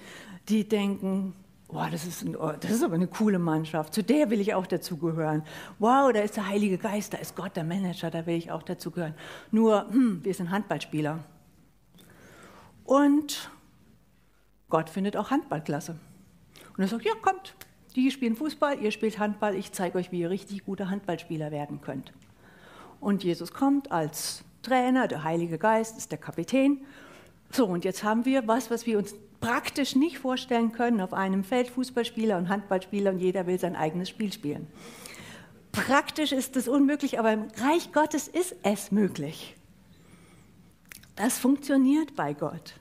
die 0.49 0.68
denken, 0.68 1.35
wow, 1.68 1.88
das 1.90 2.06
ist, 2.06 2.23
ein, 2.23 2.37
das 2.61 2.71
ist 2.71 2.83
aber 2.83 2.94
eine 2.94 3.06
coole 3.06 3.38
Mannschaft, 3.38 3.94
zu 3.94 4.02
der 4.02 4.30
will 4.30 4.40
ich 4.40 4.54
auch 4.54 4.66
dazugehören. 4.66 5.42
Wow, 5.78 6.12
da 6.12 6.21
ist 6.21 6.37
der 6.37 6.49
Heilige 6.49 6.78
Geist, 6.78 7.14
da 7.14 7.18
ist 7.18 7.37
Gott 7.37 7.56
der 7.56 7.64
Manager, 7.64 8.11
da 8.11 8.26
will 8.26 8.37
ich 8.37 8.50
auch 8.50 8.62
dazugehören. 8.62 9.14
Nur, 9.50 9.88
hm, 9.90 10.21
wir 10.23 10.35
sind 10.35 10.50
Handballspieler. 10.50 11.21
Und 12.85 13.50
Gott 14.75 14.90
findet 14.90 15.16
auch 15.16 15.31
Handball 15.31 15.62
klasse. 15.62 15.95
Und 16.76 16.83
er 16.83 16.88
sagt, 16.88 17.04
ja, 17.04 17.12
kommt, 17.23 17.54
die 17.95 18.11
spielen 18.11 18.35
Fußball, 18.35 18.81
ihr 18.81 18.90
spielt 18.90 19.21
Handball, 19.21 19.54
ich 19.54 19.71
zeige 19.71 19.99
euch, 19.99 20.11
wie 20.11 20.19
ihr 20.19 20.31
richtig 20.31 20.64
gute 20.64 20.90
Handballspieler 20.90 21.52
werden 21.52 21.81
könnt. 21.81 22.12
Und 22.99 23.23
Jesus 23.23 23.52
kommt 23.52 23.93
als 23.93 24.43
Trainer, 24.62 25.07
der 25.07 25.23
Heilige 25.23 25.59
Geist 25.59 25.97
ist 25.97 26.11
der 26.11 26.19
Kapitän. 26.19 26.81
So, 27.52 27.66
und 27.66 27.85
jetzt 27.85 28.02
haben 28.02 28.25
wir 28.25 28.49
was, 28.49 28.69
was 28.69 28.85
wir 28.85 28.99
uns 28.99 29.14
praktisch 29.40 29.95
nicht 29.95 30.19
vorstellen 30.19 30.73
können, 30.73 31.00
auf 31.00 31.12
einem 31.12 31.45
Feld 31.45 31.69
Fußballspieler 31.69 32.37
und 32.37 32.49
Handballspieler 32.49 33.12
und 33.12 33.21
jeder 33.21 33.47
will 33.47 33.61
sein 33.61 33.76
eigenes 33.76 34.09
Spiel 34.09 34.33
spielen. 34.33 34.66
Praktisch 35.71 36.33
ist 36.33 36.57
es 36.57 36.66
unmöglich, 36.66 37.21
aber 37.21 37.33
im 37.33 37.47
Reich 37.59 37.93
Gottes 37.93 38.26
ist 38.26 38.57
es 38.64 38.90
möglich. 38.90 39.54
Das 41.14 41.38
funktioniert 41.38 42.16
bei 42.16 42.35
Gott. 42.35 42.75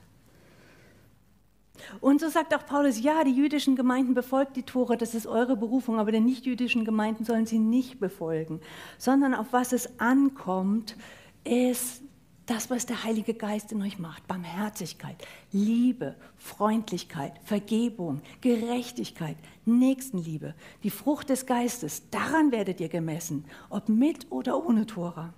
Und 2.00 2.20
so 2.20 2.28
sagt 2.28 2.54
auch 2.54 2.66
Paulus, 2.66 3.00
ja, 3.00 3.24
die 3.24 3.32
jüdischen 3.32 3.76
Gemeinden 3.76 4.14
befolgt 4.14 4.56
die 4.56 4.62
Tore, 4.62 4.96
das 4.96 5.14
ist 5.14 5.26
eure 5.26 5.56
Berufung, 5.56 5.98
aber 5.98 6.12
die 6.12 6.20
nicht-jüdischen 6.20 6.84
Gemeinden 6.84 7.24
sollen 7.24 7.46
sie 7.46 7.58
nicht 7.58 7.98
befolgen, 8.00 8.60
sondern 8.98 9.34
auf 9.34 9.48
was 9.52 9.72
es 9.72 9.98
ankommt, 9.98 10.96
ist 11.44 12.02
Das, 12.46 12.68
was 12.68 12.84
der 12.84 13.04
Heilige 13.04 13.32
Geist 13.32 13.72
in 13.72 13.80
euch 13.80 13.98
macht, 13.98 14.26
Barmherzigkeit, 14.26 15.16
Liebe, 15.50 16.14
Freundlichkeit, 16.36 17.32
Vergebung, 17.42 18.20
Gerechtigkeit, 18.42 19.38
Nächstenliebe, 19.64 20.54
die 20.82 20.90
Frucht 20.90 21.30
des 21.30 21.46
Geistes, 21.46 22.10
daran 22.10 22.52
werdet 22.52 22.80
ihr 22.80 22.90
gemessen, 22.90 23.46
ob 23.70 23.88
mit 23.88 24.30
oder 24.30 24.62
ohne 24.62 24.84
Tora. 24.84 25.32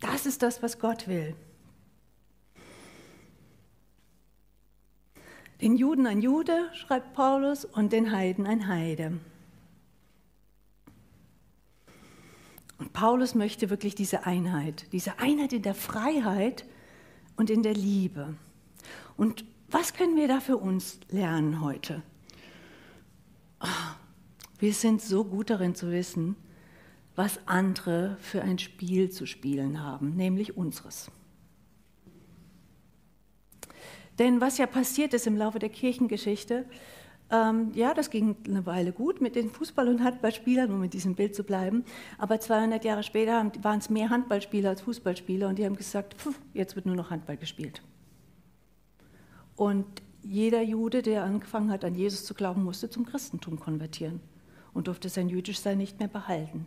Das 0.00 0.26
ist 0.26 0.42
das, 0.42 0.62
was 0.62 0.78
Gott 0.78 1.08
will. 1.08 1.34
Den 5.60 5.76
Juden 5.76 6.06
ein 6.06 6.22
Jude, 6.22 6.70
schreibt 6.72 7.14
Paulus, 7.14 7.64
und 7.64 7.92
den 7.92 8.12
Heiden 8.12 8.46
ein 8.46 8.68
Heide. 8.68 9.18
Und 12.78 12.92
Paulus 12.92 13.34
möchte 13.34 13.70
wirklich 13.70 13.96
diese 13.96 14.24
Einheit, 14.24 14.86
diese 14.92 15.18
Einheit 15.18 15.52
in 15.52 15.62
der 15.62 15.74
Freiheit 15.74 16.64
und 17.36 17.50
in 17.50 17.64
der 17.64 17.74
Liebe. 17.74 18.36
Und 19.16 19.44
was 19.68 19.94
können 19.94 20.16
wir 20.16 20.28
da 20.28 20.38
für 20.38 20.56
uns 20.56 21.00
lernen 21.10 21.60
heute? 21.60 22.02
Wir 24.60 24.72
sind 24.72 25.02
so 25.02 25.24
gut 25.24 25.50
darin 25.50 25.74
zu 25.74 25.90
wissen, 25.90 26.36
was 27.16 27.40
andere 27.46 28.16
für 28.20 28.42
ein 28.42 28.60
Spiel 28.60 29.10
zu 29.10 29.26
spielen 29.26 29.82
haben, 29.82 30.14
nämlich 30.14 30.56
unseres. 30.56 31.10
Denn 34.18 34.40
was 34.40 34.58
ja 34.58 34.66
passiert 34.66 35.14
ist 35.14 35.26
im 35.26 35.36
Laufe 35.36 35.58
der 35.58 35.68
Kirchengeschichte, 35.68 36.64
ähm, 37.30 37.72
ja, 37.74 37.92
das 37.92 38.10
ging 38.10 38.36
eine 38.46 38.64
Weile 38.64 38.92
gut 38.92 39.20
mit 39.20 39.36
den 39.36 39.50
Fußball- 39.50 39.88
und 39.88 40.02
Handballspielern, 40.02 40.70
um 40.72 40.80
mit 40.80 40.94
diesem 40.94 41.14
Bild 41.14 41.34
zu 41.34 41.44
bleiben. 41.44 41.84
Aber 42.16 42.40
200 42.40 42.84
Jahre 42.84 43.02
später 43.02 43.52
waren 43.62 43.78
es 43.78 43.90
mehr 43.90 44.08
Handballspieler 44.08 44.70
als 44.70 44.80
Fußballspieler 44.80 45.48
und 45.48 45.58
die 45.58 45.66
haben 45.66 45.76
gesagt, 45.76 46.14
pf, 46.14 46.38
jetzt 46.54 46.74
wird 46.74 46.86
nur 46.86 46.96
noch 46.96 47.10
Handball 47.10 47.36
gespielt. 47.36 47.82
Und 49.56 49.84
jeder 50.22 50.62
Jude, 50.62 51.02
der 51.02 51.24
angefangen 51.24 51.70
hat, 51.70 51.84
an 51.84 51.94
Jesus 51.94 52.24
zu 52.24 52.34
glauben, 52.34 52.64
musste 52.64 52.88
zum 52.88 53.04
Christentum 53.04 53.60
konvertieren 53.60 54.20
und 54.72 54.88
durfte 54.88 55.08
sein 55.08 55.28
Jüdischsein 55.28 55.78
nicht 55.78 55.98
mehr 55.98 56.08
behalten. 56.08 56.66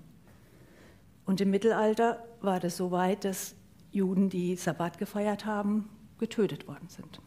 Und 1.26 1.42
im 1.42 1.50
Mittelalter 1.50 2.24
war 2.42 2.60
das 2.60 2.78
so 2.78 2.92
weit, 2.92 3.26
dass 3.26 3.56
Juden, 3.92 4.30
die 4.30 4.56
Sabbat 4.56 4.98
gefeiert 4.98 5.46
haben, 5.46 5.90
getötet 6.18 6.68
worden 6.68 6.88
sind. 6.88 7.20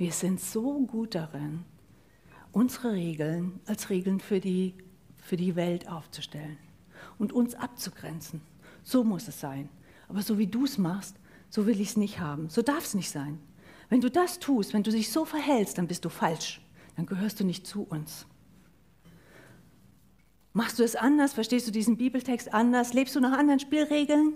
Wir 0.00 0.12
sind 0.12 0.40
so 0.40 0.86
gut 0.86 1.14
darin, 1.14 1.62
unsere 2.52 2.92
Regeln 2.92 3.60
als 3.66 3.90
Regeln 3.90 4.18
für 4.18 4.40
die, 4.40 4.72
für 5.18 5.36
die 5.36 5.56
Welt 5.56 5.90
aufzustellen 5.90 6.56
und 7.18 7.34
uns 7.34 7.54
abzugrenzen. 7.54 8.40
So 8.82 9.04
muss 9.04 9.28
es 9.28 9.40
sein. 9.40 9.68
Aber 10.08 10.22
so 10.22 10.38
wie 10.38 10.46
du 10.46 10.64
es 10.64 10.78
machst, 10.78 11.16
so 11.50 11.66
will 11.66 11.78
ich 11.78 11.90
es 11.90 11.96
nicht 11.98 12.18
haben. 12.18 12.48
So 12.48 12.62
darf 12.62 12.86
es 12.86 12.94
nicht 12.94 13.10
sein. 13.10 13.40
Wenn 13.90 14.00
du 14.00 14.10
das 14.10 14.38
tust, 14.38 14.72
wenn 14.72 14.84
du 14.84 14.90
dich 14.90 15.12
so 15.12 15.26
verhältst, 15.26 15.76
dann 15.76 15.86
bist 15.86 16.06
du 16.06 16.08
falsch. 16.08 16.62
Dann 16.96 17.04
gehörst 17.04 17.38
du 17.38 17.44
nicht 17.44 17.66
zu 17.66 17.82
uns. 17.82 18.24
Machst 20.54 20.78
du 20.78 20.82
es 20.82 20.96
anders? 20.96 21.34
Verstehst 21.34 21.66
du 21.68 21.72
diesen 21.72 21.98
Bibeltext 21.98 22.54
anders? 22.54 22.94
Lebst 22.94 23.16
du 23.16 23.20
nach 23.20 23.36
anderen 23.36 23.60
Spielregeln? 23.60 24.32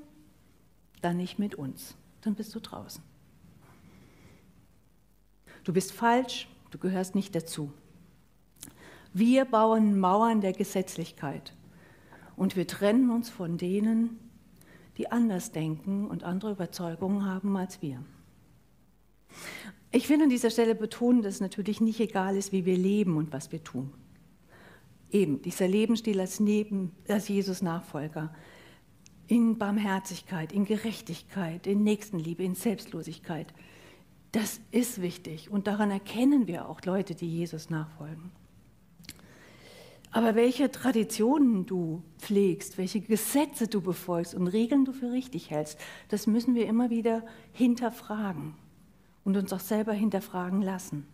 Dann 1.01 1.17
nicht 1.17 1.39
mit 1.39 1.55
uns. 1.55 1.95
Dann 2.21 2.35
bist 2.35 2.55
du 2.55 2.61
draußen. 2.61 3.14
Du 5.65 5.73
bist 5.73 5.93
falsch, 5.93 6.49
du 6.71 6.79
gehörst 6.79 7.15
nicht 7.15 7.35
dazu. 7.35 7.73
Wir 9.15 9.45
bauen 9.45 9.99
Mauern 9.99 10.41
der 10.41 10.53
Gesetzlichkeit 10.53 11.55
und 12.37 12.57
wir 12.57 12.67
trennen 12.67 13.11
uns 13.11 13.31
von 13.31 13.57
denen, 13.57 14.19
die 14.99 15.11
anders 15.11 15.53
denken 15.53 16.07
und 16.07 16.23
andere 16.23 16.53
Überzeugungen 16.53 17.25
haben 17.25 17.57
als 17.57 17.81
wir. 17.81 18.05
Ich 19.91 20.09
will 20.11 20.23
an 20.23 20.29
dieser 20.29 20.51
Stelle 20.51 20.75
betonen, 20.75 21.23
dass 21.23 21.37
es 21.37 21.41
natürlich 21.41 21.81
nicht 21.81 22.01
egal 22.01 22.37
ist, 22.37 22.53
wie 22.53 22.65
wir 22.65 22.77
leben 22.77 23.17
und 23.17 23.33
was 23.33 23.53
wir 23.53 23.63
tun. 23.63 23.93
Eben, 25.11 25.41
dieser 25.43 25.69
Lebensstil 25.69 26.21
als, 26.21 26.41
Neben, 26.41 26.91
als 27.09 27.29
Jesus 27.29 27.63
Nachfolger, 27.63 28.35
in 29.29 29.57
Barmherzigkeit, 29.57 30.53
in 30.53 30.65
Gerechtigkeit, 30.65 31.67
in 31.67 31.85
Nächstenliebe, 31.85 32.43
in 32.43 32.57
Selbstlosigkeit, 32.57 33.55
das 34.35 34.61
ist 34.73 35.01
wichtig 35.01 35.51
und 35.51 35.69
daran 35.69 35.93
erkennen 35.93 36.49
wir 36.49 36.69
auch 36.69 36.81
Leute, 36.83 37.15
die 37.15 37.29
Jesus 37.29 37.71
nachfolgen. 37.71 38.33
Aber 40.11 40.35
welche 40.35 40.71
Traditionen 40.71 41.67
du 41.67 42.03
pflegst, 42.19 42.77
welche 42.77 43.01
Gesetze 43.01 43.69
du 43.69 43.81
befolgst 43.81 44.35
und 44.35 44.49
Regeln 44.49 44.85
du 44.85 44.93
für 44.93 45.13
richtig 45.13 45.51
hältst, 45.51 45.79
das 46.09 46.27
müssen 46.27 46.55
wir 46.55 46.67
immer 46.67 46.91
wieder 46.91 47.25
hinterfragen 47.53 48.55
und 49.25 49.37
uns 49.37 49.53
auch 49.53 49.61
selber 49.61 49.93
hinterfragen 49.93 50.63
lassen. 50.63 51.07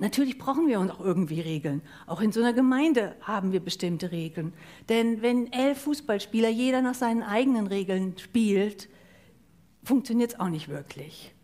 Natürlich 0.00 0.38
brauchen 0.38 0.66
wir 0.66 0.80
uns 0.80 0.90
auch 0.90 1.00
irgendwie 1.00 1.40
Regeln. 1.40 1.82
Auch 2.06 2.20
in 2.20 2.32
so 2.32 2.40
einer 2.40 2.52
Gemeinde 2.52 3.14
haben 3.20 3.52
wir 3.52 3.60
bestimmte 3.60 4.10
Regeln. 4.10 4.52
Denn 4.88 5.22
wenn 5.22 5.52
elf 5.52 5.82
Fußballspieler 5.82 6.48
jeder 6.48 6.82
nach 6.82 6.94
seinen 6.94 7.22
eigenen 7.22 7.68
Regeln 7.68 8.16
spielt, 8.18 8.88
funktioniert 9.88 10.34
es 10.34 10.40
auch 10.40 10.50
nicht 10.50 10.68
wirklich. 10.68 11.34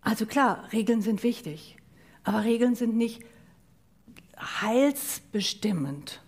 Also 0.00 0.24
klar, 0.24 0.72
Regeln 0.72 1.02
sind 1.02 1.22
wichtig, 1.22 1.76
aber 2.24 2.44
Regeln 2.44 2.74
sind 2.74 2.96
nicht 2.96 3.22
heilsbestimmend, 4.38 6.22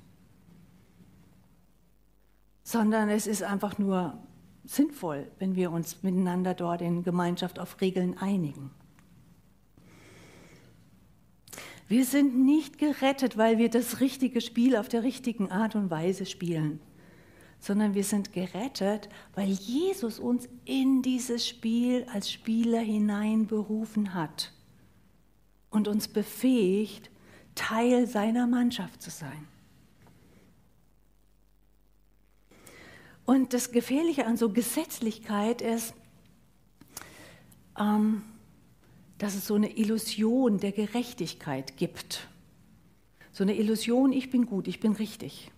sondern 2.63 3.09
es 3.09 3.27
ist 3.27 3.43
einfach 3.43 3.79
nur 3.79 4.19
sinnvoll, 4.65 5.31
wenn 5.39 5.57
wir 5.57 5.71
uns 5.73 6.03
miteinander 6.03 6.53
dort 6.53 6.83
in 6.83 7.03
Gemeinschaft 7.03 7.59
auf 7.59 7.81
Regeln 7.81 8.19
einigen. 8.19 8.71
Wir 11.89 12.05
sind 12.05 12.45
nicht 12.45 12.77
gerettet, 12.77 13.39
weil 13.39 13.57
wir 13.57 13.71
das 13.71 14.01
richtige 14.01 14.43
Spiel 14.43 14.77
auf 14.77 14.91
der 14.91 15.03
richtigen 15.03 15.51
Art 15.51 15.75
und 15.75 15.91
Weise 15.91 16.27
spielen 16.27 16.81
sondern 17.61 17.95
wir 17.95 18.05
sind 18.05 18.33
gerettet, 18.33 19.09
weil 19.35 19.49
Jesus 19.49 20.19
uns 20.19 20.49
in 20.65 21.03
dieses 21.03 21.47
Spiel 21.47 22.07
als 22.13 22.31
Spieler 22.31 22.81
hineinberufen 22.81 24.15
hat 24.15 24.53
und 25.71 25.89
uns 25.89 26.09
befähigt, 26.09 27.11
Teil 27.55 28.07
seiner 28.07 28.47
Mannschaft 28.47 29.03
zu 29.03 29.11
sein. 29.11 29.49
Und 33.27 33.53
das 33.53 33.73
Gefährliche 33.73 34.25
an 34.25 34.37
so 34.37 34.51
Gesetzlichkeit 34.51 35.61
ist, 35.61 35.93
ähm, 37.79 38.23
dass 39.19 39.35
es 39.35 39.47
so 39.47 39.55
eine 39.55 39.77
Illusion 39.77 40.59
der 40.59 40.73
Gerechtigkeit 40.73 41.77
gibt. 41.77 42.29
So 43.33 43.45
eine 43.45 43.55
Illusion, 43.55 44.13
ich 44.13 44.31
bin 44.31 44.47
gut, 44.47 44.69
ich 44.69 44.81
bin 44.81 44.93
richtig. 44.93 45.51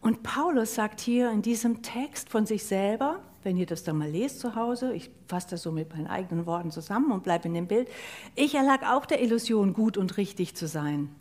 Und 0.00 0.22
Paulus 0.22 0.74
sagt 0.74 1.00
hier 1.00 1.30
in 1.30 1.42
diesem 1.42 1.82
Text 1.82 2.30
von 2.30 2.46
sich 2.46 2.64
selber, 2.64 3.20
wenn 3.42 3.56
ihr 3.56 3.66
das 3.66 3.84
dann 3.84 3.98
mal 3.98 4.10
lest 4.10 4.40
zu 4.40 4.54
Hause, 4.54 4.92
ich 4.92 5.10
fasse 5.26 5.50
das 5.50 5.62
so 5.62 5.72
mit 5.72 5.90
meinen 5.90 6.06
eigenen 6.06 6.46
Worten 6.46 6.70
zusammen 6.70 7.12
und 7.12 7.22
bleibe 7.22 7.48
in 7.48 7.54
dem 7.54 7.66
Bild, 7.66 7.88
ich 8.34 8.54
erlag 8.54 8.82
auch 8.90 9.06
der 9.06 9.22
Illusion, 9.22 9.72
gut 9.72 9.96
und 9.96 10.16
richtig 10.16 10.54
zu 10.56 10.66
sein. 10.68 11.14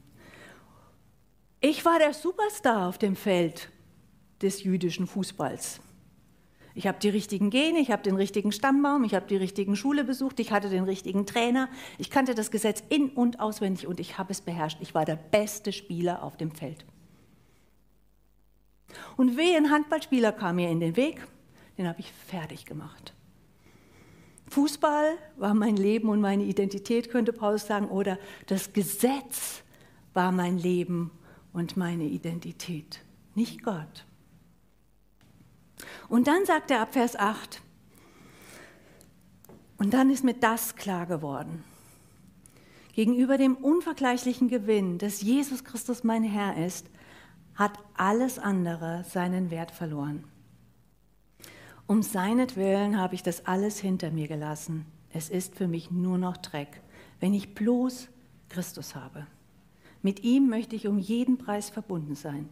Ich 1.62 1.84
war 1.86 2.00
der 2.00 2.14
Superstar 2.14 2.88
auf 2.88 2.98
dem 2.98 3.16
Feld 3.16 3.70
des 4.42 4.64
jüdischen 4.64 5.08
Fußballs. 5.08 5.82
Ich 6.74 6.88
habe 6.88 7.00
die 7.00 7.10
richtigen 7.10 7.50
Gene, 7.50 7.80
ich 7.80 7.92
habe 7.92 8.04
den 8.04 8.16
richtigen 8.16 8.54
Stammbaum, 8.54 9.04
ich 9.04 9.14
habe 9.14 9.28
die 9.28 9.36
richtigen 9.36 9.76
Schule 9.76 10.06
besucht, 10.06 10.40
ich 10.40 10.54
hatte 10.54 10.70
den 10.70 10.86
richtigen 10.86 11.26
Trainer, 11.26 11.68
ich 11.98 12.10
kannte 12.10 12.36
das 12.36 12.52
Gesetz 12.52 12.82
in 12.88 13.10
und 13.10 13.42
auswendig 13.42 13.88
und 13.88 14.00
ich 14.00 14.18
habe 14.18 14.32
es 14.32 14.40
beherrscht. 14.40 14.78
Ich 14.80 14.94
war 14.94 15.04
der 15.04 15.18
beste 15.18 15.74
Spieler 15.74 16.24
auf 16.24 16.38
dem 16.38 16.52
Feld. 16.52 16.86
Und 19.18 19.38
weh, 19.38 19.56
ein 19.56 19.72
Handballspieler 19.72 20.32
kam 20.32 20.58
mir 20.58 20.70
in 20.70 20.80
den 20.80 20.96
Weg, 20.96 21.26
den 21.78 21.88
habe 21.88 22.00
ich 22.00 22.12
fertig 22.12 22.66
gemacht. 22.66 23.14
Fußball 24.50 25.18
war 25.38 25.54
mein 25.54 25.76
Leben 25.76 26.10
und 26.10 26.22
meine 26.22 26.44
Identität, 26.44 27.10
könnte 27.12 27.34
Paulus 27.34 27.68
sagen, 27.68 27.88
oder 27.88 28.18
das 28.48 28.74
Gesetz 28.74 29.64
war 30.14 30.32
mein 30.32 30.58
Leben 30.58 31.12
und 31.54 31.78
meine 31.78 32.06
Identität, 32.06 33.02
nicht 33.36 33.64
Gott. 33.64 34.06
Und 36.10 36.28
dann 36.28 36.46
sagt 36.46 36.72
er 36.72 36.82
ab 36.82 36.94
Vers 36.94 37.16
8, 37.16 37.62
und 39.78 39.94
dann 39.94 40.10
ist 40.10 40.26
mir 40.26 40.34
das 40.34 40.76
klar 40.76 41.06
geworden. 41.06 41.64
Gegenüber 42.94 43.38
dem 43.38 43.56
unvergleichlichen 43.56 44.50
Gewinn, 44.50 44.98
dass 44.98 45.22
Jesus 45.22 45.64
Christus 45.64 46.04
mein 46.04 46.24
Herr 46.24 46.58
ist, 46.66 46.88
hat 47.60 47.78
alles 47.94 48.40
andere 48.40 49.04
seinen 49.04 49.52
Wert 49.52 49.72
verloren. 49.72 50.24
Um 51.88 52.02
seinetwillen 52.02 52.98
habe 52.98 53.16
ich 53.16 53.22
das 53.22 53.46
alles 53.48 53.80
hinter 53.80 54.12
mir 54.12 54.30
gelassen. 54.30 54.86
Es 55.12 55.30
ist 55.30 55.56
für 55.56 55.68
mich 55.68 55.92
nur 55.92 56.18
noch 56.18 56.38
Dreck, 56.38 56.82
wenn 57.20 57.34
ich 57.34 57.56
bloß 57.56 58.08
Christus 58.48 58.96
habe. 58.96 59.28
Mit 60.02 60.24
ihm 60.24 60.48
möchte 60.48 60.78
ich 60.78 60.88
um 60.88 61.00
jeden 61.00 61.38
Preis 61.38 61.70
verbunden 61.70 62.16
sein. 62.16 62.48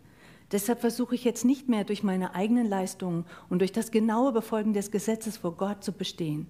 Deshalb 0.52 0.82
versuche 0.82 1.16
ich 1.16 1.24
jetzt 1.24 1.46
nicht 1.46 1.70
mehr 1.70 1.86
durch 1.86 2.04
meine 2.04 2.36
eigenen 2.36 2.68
Leistungen 2.68 3.26
und 3.50 3.60
durch 3.60 3.72
das 3.72 3.92
genaue 3.92 4.34
Befolgen 4.34 4.74
des 4.74 4.92
Gesetzes 4.92 5.38
vor 5.38 5.56
Gott 5.56 5.86
zu 5.86 5.94
bestehen. 5.94 6.48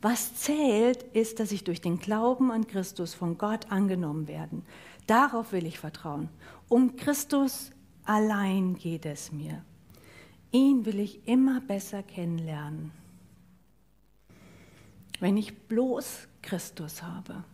Was 0.00 0.34
zählt, 0.34 1.04
ist, 1.12 1.38
dass 1.38 1.52
ich 1.52 1.62
durch 1.62 1.80
den 1.80 2.00
Glauben 2.00 2.50
an 2.50 2.66
Christus 2.66 3.14
von 3.14 3.38
Gott 3.38 3.70
angenommen 3.70 4.26
werde. 4.26 4.62
Darauf 5.06 5.52
will 5.52 5.66
ich 5.66 5.78
vertrauen. 5.78 6.28
Um 6.68 6.96
Christus 6.96 7.70
allein 8.04 8.74
geht 8.74 9.06
es 9.06 9.32
mir. 9.32 9.64
Ihn 10.50 10.84
will 10.84 10.98
ich 10.98 11.26
immer 11.26 11.60
besser 11.60 12.02
kennenlernen. 12.02 12.92
Wenn 15.20 15.36
ich 15.36 15.56
bloß 15.68 16.28
Christus 16.42 17.02
habe, 17.02 17.44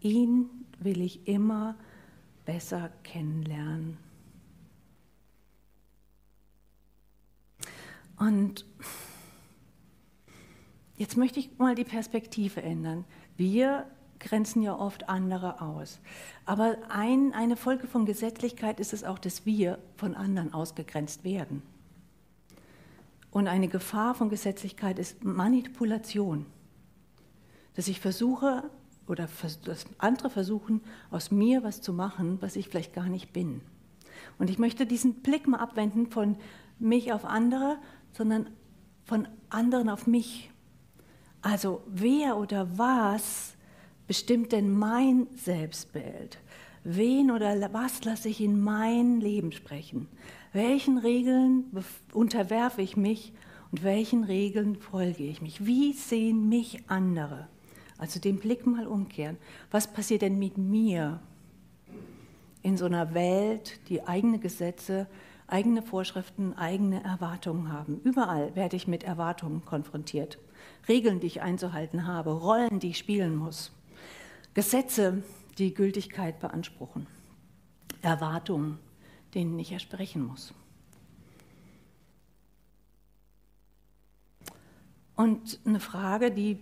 ihn 0.00 0.48
will 0.78 1.00
ich 1.00 1.28
immer 1.28 1.76
besser 2.44 2.90
kennenlernen. 3.02 3.98
Und 8.18 8.64
jetzt 10.96 11.16
möchte 11.16 11.38
ich 11.38 11.58
mal 11.58 11.74
die 11.74 11.84
Perspektive 11.84 12.62
ändern. 12.62 13.04
Wir 13.36 13.86
grenzen 14.20 14.62
ja 14.62 14.78
oft 14.78 15.08
andere 15.08 15.60
aus. 15.60 16.00
Aber 16.44 16.76
ein, 16.88 17.32
eine 17.32 17.56
Folge 17.56 17.86
von 17.86 18.06
Gesetzlichkeit 18.06 18.80
ist 18.80 18.92
es 18.92 19.04
auch, 19.04 19.18
dass 19.18 19.46
wir 19.46 19.78
von 19.96 20.14
anderen 20.14 20.52
ausgegrenzt 20.52 21.24
werden. 21.24 21.62
Und 23.30 23.48
eine 23.48 23.68
Gefahr 23.68 24.14
von 24.14 24.30
Gesetzlichkeit 24.30 24.98
ist 24.98 25.22
Manipulation. 25.24 26.46
Dass 27.74 27.88
ich 27.88 28.00
versuche 28.00 28.70
oder 29.06 29.28
dass 29.64 29.86
andere 29.98 30.30
versuchen, 30.30 30.80
aus 31.10 31.30
mir 31.30 31.62
was 31.62 31.80
zu 31.82 31.92
machen, 31.92 32.38
was 32.40 32.56
ich 32.56 32.68
vielleicht 32.68 32.94
gar 32.94 33.08
nicht 33.08 33.32
bin. 33.32 33.60
Und 34.38 34.50
ich 34.50 34.58
möchte 34.58 34.86
diesen 34.86 35.16
Blick 35.22 35.46
mal 35.46 35.58
abwenden 35.58 36.10
von 36.10 36.36
mich 36.78 37.12
auf 37.12 37.24
andere, 37.24 37.78
sondern 38.12 38.50
von 39.04 39.28
anderen 39.50 39.88
auf 39.88 40.06
mich. 40.06 40.50
Also 41.42 41.82
wer 41.86 42.36
oder 42.38 42.78
was 42.78 43.55
bestimmt 44.06 44.52
denn 44.52 44.70
mein 44.70 45.26
Selbstbild? 45.36 46.38
Wen 46.84 47.30
oder 47.30 47.72
was 47.72 48.04
lasse 48.04 48.28
ich 48.28 48.40
in 48.40 48.60
mein 48.60 49.20
Leben 49.20 49.50
sprechen? 49.52 50.08
Welchen 50.52 50.98
Regeln 50.98 51.64
unterwerfe 52.12 52.80
ich 52.80 52.96
mich 52.96 53.32
und 53.72 53.82
welchen 53.82 54.24
Regeln 54.24 54.76
folge 54.76 55.24
ich 55.24 55.42
mich? 55.42 55.66
Wie 55.66 55.92
sehen 55.92 56.48
mich 56.48 56.84
andere? 56.86 57.48
Also 57.98 58.20
den 58.20 58.38
Blick 58.38 58.66
mal 58.66 58.86
umkehren. 58.86 59.36
Was 59.70 59.92
passiert 59.92 60.22
denn 60.22 60.38
mit 60.38 60.58
mir 60.58 61.20
in 62.62 62.76
so 62.76 62.84
einer 62.84 63.14
Welt, 63.14 63.80
die 63.88 64.06
eigene 64.06 64.38
Gesetze, 64.38 65.08
eigene 65.46 65.82
Vorschriften, 65.82 66.54
eigene 66.54 67.02
Erwartungen 67.02 67.72
haben? 67.72 68.00
Überall 68.04 68.54
werde 68.54 68.76
ich 68.76 68.86
mit 68.86 69.02
Erwartungen 69.02 69.64
konfrontiert. 69.64 70.38
Regeln, 70.88 71.20
die 71.20 71.26
ich 71.26 71.42
einzuhalten 71.42 72.06
habe, 72.06 72.30
Rollen, 72.30 72.78
die 72.78 72.90
ich 72.90 72.98
spielen 72.98 73.34
muss. 73.34 73.72
Gesetze, 74.56 75.22
die 75.58 75.74
Gültigkeit 75.74 76.40
beanspruchen, 76.40 77.06
Erwartungen, 78.00 78.78
denen 79.34 79.58
ich 79.58 79.72
ersprechen 79.72 80.24
muss. 80.24 80.54
Und 85.14 85.60
eine 85.66 85.78
Frage, 85.78 86.30
die, 86.30 86.58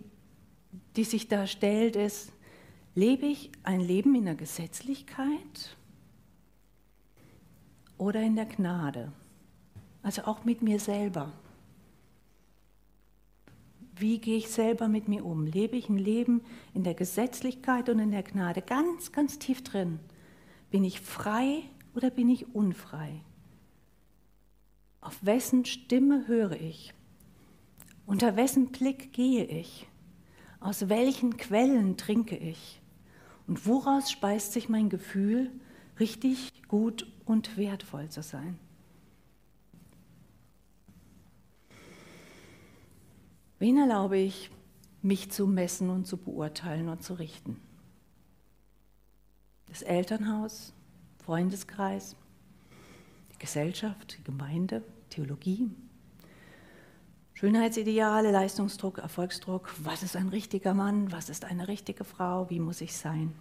die 0.96 1.04
sich 1.04 1.28
da 1.28 1.46
stellt, 1.46 1.94
ist, 1.94 2.32
lebe 2.96 3.26
ich 3.26 3.52
ein 3.62 3.78
Leben 3.78 4.16
in 4.16 4.24
der 4.24 4.34
Gesetzlichkeit 4.34 5.76
oder 7.96 8.20
in 8.22 8.34
der 8.34 8.46
Gnade? 8.46 9.12
Also 10.02 10.22
auch 10.22 10.44
mit 10.44 10.62
mir 10.62 10.80
selber. 10.80 11.32
Wie 13.96 14.18
gehe 14.18 14.38
ich 14.38 14.50
selber 14.50 14.88
mit 14.88 15.08
mir 15.08 15.24
um? 15.24 15.46
Lebe 15.46 15.76
ich 15.76 15.88
ein 15.88 15.98
Leben 15.98 16.42
in 16.72 16.82
der 16.82 16.94
Gesetzlichkeit 16.94 17.88
und 17.88 18.00
in 18.00 18.10
der 18.10 18.24
Gnade? 18.24 18.60
Ganz, 18.60 19.12
ganz 19.12 19.38
tief 19.38 19.62
drin. 19.62 20.00
Bin 20.70 20.82
ich 20.82 21.00
frei 21.00 21.62
oder 21.94 22.10
bin 22.10 22.28
ich 22.28 22.54
unfrei? 22.54 23.20
Auf 25.00 25.24
wessen 25.24 25.64
Stimme 25.64 26.26
höre 26.26 26.60
ich? 26.60 26.92
Unter 28.06 28.36
wessen 28.36 28.72
Blick 28.72 29.12
gehe 29.12 29.44
ich? 29.44 29.86
Aus 30.58 30.88
welchen 30.88 31.36
Quellen 31.36 31.96
trinke 31.96 32.36
ich? 32.36 32.80
Und 33.46 33.66
woraus 33.66 34.10
speist 34.10 34.52
sich 34.52 34.68
mein 34.68 34.88
Gefühl, 34.88 35.52
richtig, 36.00 36.50
gut 36.68 37.06
und 37.26 37.56
wertvoll 37.56 38.08
zu 38.08 38.22
sein? 38.22 38.58
Wen 43.58 43.78
erlaube 43.78 44.18
ich, 44.18 44.50
mich 45.02 45.30
zu 45.30 45.46
messen 45.46 45.90
und 45.90 46.06
zu 46.06 46.16
beurteilen 46.16 46.88
und 46.88 47.02
zu 47.02 47.14
richten? 47.14 47.60
Das 49.68 49.82
Elternhaus, 49.82 50.72
Freundeskreis, 51.24 52.16
die 53.32 53.38
Gesellschaft, 53.38 54.18
die 54.18 54.24
Gemeinde, 54.24 54.82
Theologie, 55.10 55.70
Schönheitsideale, 57.34 58.30
Leistungsdruck, 58.30 58.98
Erfolgsdruck, 58.98 59.74
was 59.82 60.02
ist 60.02 60.16
ein 60.16 60.28
richtiger 60.28 60.72
Mann, 60.72 61.10
was 61.12 61.28
ist 61.28 61.44
eine 61.44 61.68
richtige 61.68 62.04
Frau, 62.04 62.48
wie 62.48 62.60
muss 62.60 62.80
ich 62.80 62.96
sein? 62.96 63.34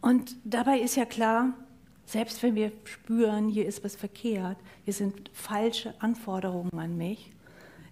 Und 0.00 0.36
dabei 0.44 0.78
ist 0.78 0.94
ja 0.94 1.04
klar, 1.06 1.54
selbst 2.06 2.42
wenn 2.42 2.54
wir 2.54 2.72
spüren, 2.84 3.48
hier 3.48 3.66
ist 3.66 3.84
was 3.84 3.96
verkehrt, 3.96 4.56
hier 4.84 4.94
sind 4.94 5.28
falsche 5.32 6.00
Anforderungen 6.00 6.78
an 6.78 6.96
mich, 6.96 7.32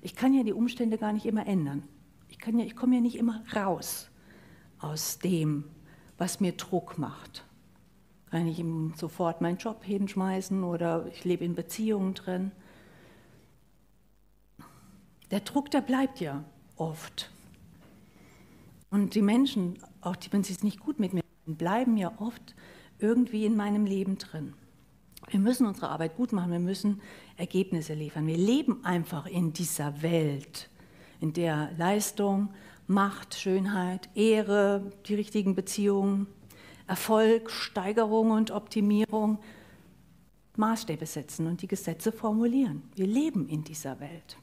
ich 0.00 0.14
kann 0.14 0.32
ja 0.32 0.44
die 0.44 0.52
Umstände 0.52 0.98
gar 0.98 1.12
nicht 1.12 1.26
immer 1.26 1.46
ändern. 1.46 1.82
Ich, 2.28 2.38
ja, 2.46 2.64
ich 2.64 2.76
komme 2.76 2.96
ja 2.96 3.00
nicht 3.00 3.16
immer 3.16 3.42
raus 3.54 4.10
aus 4.78 5.18
dem, 5.18 5.64
was 6.16 6.40
mir 6.40 6.52
Druck 6.52 6.98
macht. 6.98 7.44
Kann 8.30 8.46
ich 8.46 8.58
ihm 8.58 8.92
sofort 8.96 9.40
meinen 9.40 9.58
Job 9.58 9.82
hinschmeißen 9.82 10.62
oder 10.62 11.06
ich 11.06 11.24
lebe 11.24 11.44
in 11.44 11.54
Beziehungen 11.54 12.14
drin. 12.14 12.52
Der 15.30 15.40
Druck, 15.40 15.70
der 15.70 15.80
bleibt 15.80 16.20
ja 16.20 16.44
oft. 16.76 17.30
Und 18.90 19.14
die 19.14 19.22
Menschen, 19.22 19.78
auch 20.02 20.16
die, 20.16 20.32
wenn 20.32 20.44
sie 20.44 20.52
es 20.52 20.62
nicht 20.62 20.80
gut 20.80 21.00
mit 21.00 21.14
mir 21.14 21.22
machen, 21.46 21.56
bleiben 21.56 21.96
ja 21.96 22.12
oft 22.18 22.54
irgendwie 22.98 23.44
in 23.44 23.56
meinem 23.56 23.86
Leben 23.86 24.18
drin. 24.18 24.54
Wir 25.28 25.40
müssen 25.40 25.66
unsere 25.66 25.88
Arbeit 25.88 26.16
gut 26.16 26.32
machen, 26.32 26.52
wir 26.52 26.58
müssen 26.58 27.00
Ergebnisse 27.36 27.94
liefern. 27.94 28.26
Wir 28.26 28.36
leben 28.36 28.84
einfach 28.84 29.26
in 29.26 29.52
dieser 29.52 30.02
Welt, 30.02 30.68
in 31.20 31.32
der 31.32 31.70
Leistung, 31.78 32.50
Macht, 32.86 33.34
Schönheit, 33.34 34.10
Ehre, 34.14 34.92
die 35.06 35.14
richtigen 35.14 35.54
Beziehungen, 35.54 36.26
Erfolg, 36.86 37.50
Steigerung 37.50 38.30
und 38.30 38.50
Optimierung 38.50 39.38
Maßstäbe 40.56 41.06
setzen 41.06 41.46
und 41.46 41.62
die 41.62 41.66
Gesetze 41.66 42.12
formulieren. 42.12 42.82
Wir 42.94 43.06
leben 43.06 43.48
in 43.48 43.64
dieser 43.64 43.98
Welt. 44.00 44.36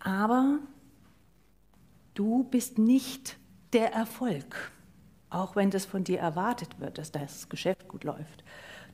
Aber 0.00 0.58
du 2.14 2.44
bist 2.44 2.78
nicht 2.78 3.38
der 3.72 3.92
Erfolg 3.92 4.72
auch 5.36 5.54
wenn 5.54 5.70
das 5.70 5.84
von 5.84 6.02
dir 6.02 6.18
erwartet 6.18 6.80
wird, 6.80 6.98
dass 6.98 7.12
das 7.12 7.48
Geschäft 7.48 7.88
gut 7.88 8.04
läuft. 8.04 8.44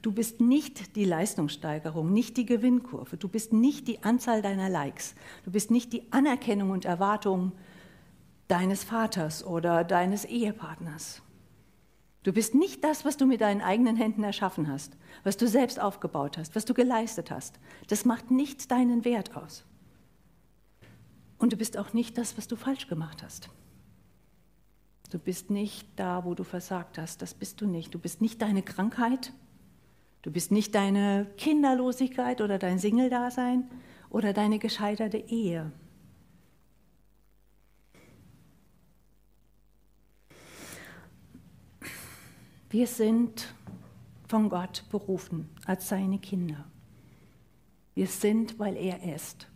Du 0.02 0.10
bist 0.10 0.40
nicht 0.40 0.96
die 0.96 1.04
Leistungssteigerung, 1.04 2.12
nicht 2.12 2.36
die 2.36 2.46
Gewinnkurve, 2.46 3.16
du 3.16 3.28
bist 3.28 3.52
nicht 3.52 3.86
die 3.86 4.02
Anzahl 4.02 4.42
deiner 4.42 4.68
Likes, 4.68 5.14
du 5.44 5.52
bist 5.52 5.70
nicht 5.70 5.92
die 5.92 6.12
Anerkennung 6.12 6.70
und 6.70 6.84
Erwartung 6.84 7.52
deines 8.48 8.82
Vaters 8.82 9.44
oder 9.46 9.84
deines 9.84 10.24
Ehepartners. 10.24 11.22
Du 12.24 12.32
bist 12.32 12.54
nicht 12.54 12.82
das, 12.84 13.04
was 13.04 13.16
du 13.16 13.26
mit 13.26 13.40
deinen 13.40 13.62
eigenen 13.62 13.96
Händen 13.96 14.24
erschaffen 14.24 14.70
hast, 14.70 14.96
was 15.22 15.36
du 15.36 15.46
selbst 15.46 15.80
aufgebaut 15.80 16.38
hast, 16.38 16.54
was 16.56 16.64
du 16.64 16.74
geleistet 16.74 17.30
hast. 17.30 17.58
Das 17.88 18.04
macht 18.04 18.30
nicht 18.30 18.70
deinen 18.70 19.04
Wert 19.04 19.36
aus. 19.36 19.64
Und 21.38 21.52
du 21.52 21.56
bist 21.56 21.76
auch 21.76 21.92
nicht 21.92 22.18
das, 22.18 22.36
was 22.36 22.46
du 22.46 22.56
falsch 22.56 22.88
gemacht 22.88 23.22
hast. 23.22 23.48
Du 25.12 25.18
bist 25.18 25.50
nicht 25.50 25.86
da, 25.96 26.24
wo 26.24 26.34
du 26.34 26.42
versagt 26.42 26.96
hast. 26.96 27.20
Das 27.20 27.34
bist 27.34 27.60
du 27.60 27.66
nicht. 27.66 27.92
Du 27.92 27.98
bist 27.98 28.22
nicht 28.22 28.40
deine 28.40 28.62
Krankheit. 28.62 29.34
Du 30.22 30.30
bist 30.30 30.50
nicht 30.50 30.74
deine 30.74 31.26
Kinderlosigkeit 31.36 32.40
oder 32.40 32.58
dein 32.58 32.78
Single-Dasein 32.78 33.68
oder 34.08 34.32
deine 34.32 34.58
gescheiterte 34.58 35.18
Ehe. 35.18 35.70
Wir 42.70 42.86
sind 42.86 43.54
von 44.26 44.48
Gott 44.48 44.82
berufen 44.90 45.50
als 45.66 45.90
seine 45.90 46.20
Kinder. 46.20 46.64
Wir 47.94 48.06
sind, 48.06 48.58
weil 48.58 48.78
er 48.78 49.14
ist. 49.14 49.46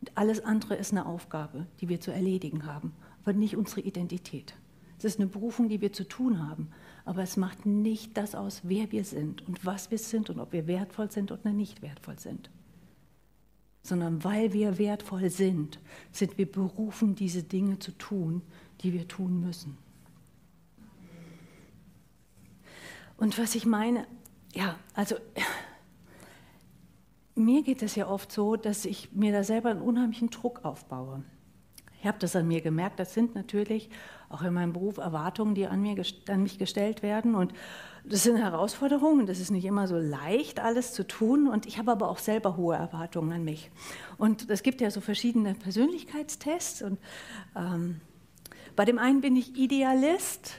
Und 0.00 0.16
alles 0.16 0.44
andere 0.44 0.76
ist 0.76 0.92
eine 0.92 1.06
Aufgabe, 1.06 1.66
die 1.80 1.88
wir 1.88 2.00
zu 2.00 2.12
erledigen 2.12 2.66
haben, 2.66 2.92
aber 3.24 3.32
nicht 3.32 3.56
unsere 3.56 3.80
Identität. 3.80 4.54
Das 5.02 5.14
ist 5.14 5.20
eine 5.20 5.28
Berufung, 5.28 5.68
die 5.68 5.80
wir 5.80 5.92
zu 5.92 6.06
tun 6.06 6.48
haben. 6.48 6.70
Aber 7.04 7.22
es 7.24 7.36
macht 7.36 7.66
nicht 7.66 8.16
das 8.16 8.36
aus, 8.36 8.60
wer 8.62 8.92
wir 8.92 9.04
sind 9.04 9.46
und 9.48 9.66
was 9.66 9.90
wir 9.90 9.98
sind 9.98 10.30
und 10.30 10.38
ob 10.38 10.52
wir 10.52 10.68
wertvoll 10.68 11.10
sind 11.10 11.32
oder 11.32 11.50
nicht 11.50 11.82
wertvoll 11.82 12.20
sind. 12.20 12.50
Sondern 13.82 14.22
weil 14.22 14.52
wir 14.52 14.78
wertvoll 14.78 15.28
sind, 15.28 15.80
sind 16.12 16.38
wir 16.38 16.50
berufen, 16.50 17.16
diese 17.16 17.42
Dinge 17.42 17.80
zu 17.80 17.90
tun, 17.90 18.42
die 18.82 18.92
wir 18.92 19.08
tun 19.08 19.40
müssen. 19.40 19.76
Und 23.16 23.36
was 23.38 23.56
ich 23.56 23.66
meine, 23.66 24.06
ja, 24.54 24.78
also 24.94 25.16
mir 27.34 27.64
geht 27.64 27.82
es 27.82 27.96
ja 27.96 28.06
oft 28.06 28.30
so, 28.30 28.54
dass 28.54 28.84
ich 28.84 29.10
mir 29.12 29.32
da 29.32 29.42
selber 29.42 29.70
einen 29.70 29.82
unheimlichen 29.82 30.30
Druck 30.30 30.64
aufbaue. 30.64 31.24
Ich 32.02 32.08
habe 32.08 32.18
das 32.18 32.34
an 32.34 32.48
mir 32.48 32.60
gemerkt. 32.60 32.98
Das 32.98 33.14
sind 33.14 33.36
natürlich 33.36 33.88
auch 34.28 34.42
in 34.42 34.52
meinem 34.52 34.72
Beruf 34.72 34.96
Erwartungen, 34.96 35.54
die 35.54 35.68
an, 35.68 35.80
mir, 35.80 36.02
an 36.26 36.42
mich 36.42 36.58
gestellt 36.58 37.00
werden. 37.04 37.36
Und 37.36 37.54
das 38.02 38.24
sind 38.24 38.38
Herausforderungen. 38.38 39.26
Das 39.26 39.38
ist 39.38 39.52
nicht 39.52 39.64
immer 39.64 39.86
so 39.86 39.96
leicht, 39.98 40.58
alles 40.58 40.94
zu 40.94 41.06
tun. 41.06 41.46
Und 41.46 41.64
ich 41.64 41.78
habe 41.78 41.92
aber 41.92 42.08
auch 42.08 42.18
selber 42.18 42.56
hohe 42.56 42.74
Erwartungen 42.74 43.30
an 43.30 43.44
mich. 43.44 43.70
Und 44.18 44.50
es 44.50 44.64
gibt 44.64 44.80
ja 44.80 44.90
so 44.90 45.00
verschiedene 45.00 45.54
Persönlichkeitstests. 45.54 46.82
Und 46.82 46.98
ähm, 47.54 48.00
bei 48.74 48.84
dem 48.84 48.98
einen 48.98 49.20
bin 49.20 49.36
ich 49.36 49.54
Idealist 49.54 50.54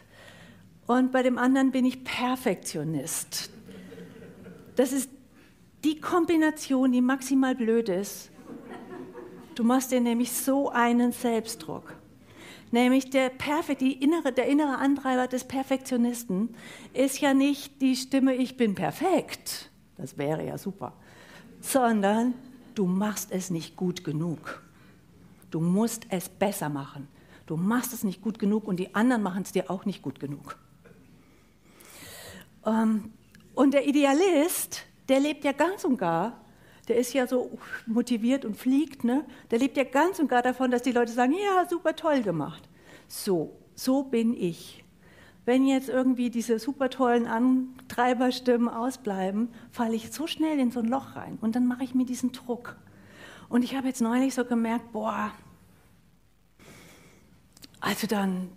und 0.87 1.11
bei 1.11 1.23
dem 1.23 1.37
anderen 1.37 1.71
bin 1.71 1.83
ich 1.83 2.05
Perfektionist. 2.05 3.49
Das 4.77 4.93
ist 4.93 5.09
die 5.83 5.99
Kombination, 5.99 6.93
die 6.93 7.01
maximal 7.01 7.53
blöd 7.53 7.89
ist. 7.89 8.29
Du 9.55 9.63
machst 9.63 9.91
dir 9.91 10.01
nämlich 10.01 10.31
so 10.31 10.69
einen 10.69 11.11
Selbstdruck. 11.11 11.95
Nämlich 12.71 13.11
der, 13.11 13.29
Perfekt, 13.29 13.81
die 13.81 13.93
innere, 13.93 14.31
der 14.31 14.47
innere 14.47 14.79
Antreiber 14.79 15.27
des 15.27 15.43
Perfektionisten 15.43 16.55
ist 16.93 17.19
ja 17.21 17.35
nicht 17.35 17.81
die 17.81 17.95
Stimme, 17.95 18.33
ich 18.33 18.57
bin 18.57 18.73
perfekt, 18.73 19.69
das 19.95 20.17
wäre 20.17 20.43
ja 20.43 20.57
super, 20.57 20.93
sondern 21.61 22.33
du 22.73 22.87
machst 22.87 23.31
es 23.31 23.51
nicht 23.51 23.75
gut 23.75 24.03
genug. 24.03 24.63
Du 25.51 25.59
musst 25.59 26.07
es 26.09 26.29
besser 26.29 26.67
machen. 26.67 27.07
Du 27.45 27.57
machst 27.57 27.93
es 27.93 28.03
nicht 28.03 28.21
gut 28.21 28.39
genug 28.39 28.67
und 28.67 28.77
die 28.77 28.95
anderen 28.95 29.21
machen 29.21 29.43
es 29.43 29.51
dir 29.51 29.69
auch 29.69 29.85
nicht 29.85 30.01
gut 30.01 30.19
genug. 30.19 30.57
Ähm, 32.65 33.13
und 33.53 33.75
der 33.75 33.87
Idealist, 33.87 34.81
der 35.09 35.19
lebt 35.19 35.43
ja 35.43 35.51
ganz 35.51 35.83
und 35.83 35.97
gar, 35.97 36.42
der 36.87 36.97
ist 36.97 37.13
ja 37.13 37.27
so 37.27 37.57
motiviert 37.85 38.45
und 38.45 38.57
fliegt, 38.57 39.03
ne? 39.03 39.23
der 39.51 39.59
lebt 39.59 39.77
ja 39.77 39.83
ganz 39.83 40.19
und 40.19 40.27
gar 40.27 40.41
davon, 40.41 40.71
dass 40.71 40.81
die 40.81 40.91
Leute 40.91 41.11
sagen, 41.11 41.33
ja, 41.33 41.67
super 41.67 41.95
toll 41.95 42.21
gemacht. 42.21 42.67
So, 43.07 43.57
so 43.75 44.03
bin 44.03 44.33
ich. 44.33 44.83
Wenn 45.45 45.65
jetzt 45.65 45.89
irgendwie 45.89 46.29
diese 46.29 46.57
super 46.57 46.89
tollen 46.89 47.27
Antreiberstimmen 47.27 48.69
ausbleiben, 48.69 49.49
falle 49.71 49.95
ich 49.95 50.11
so 50.11 50.25
schnell 50.25 50.57
in 50.59 50.71
so 50.71 50.79
ein 50.79 50.87
Loch 50.87 51.15
rein 51.15 51.37
und 51.41 51.55
dann 51.55 51.67
mache 51.67 51.83
ich 51.83 51.93
mir 51.93 52.05
diesen 52.05 52.31
Druck. 52.31 52.77
Und 53.49 53.63
ich 53.63 53.75
habe 53.75 53.87
jetzt 53.87 54.01
neulich 54.01 54.33
so 54.33 54.45
gemerkt, 54.45 54.93
boah, 54.93 55.31
also 57.81 58.07
dann, 58.07 58.49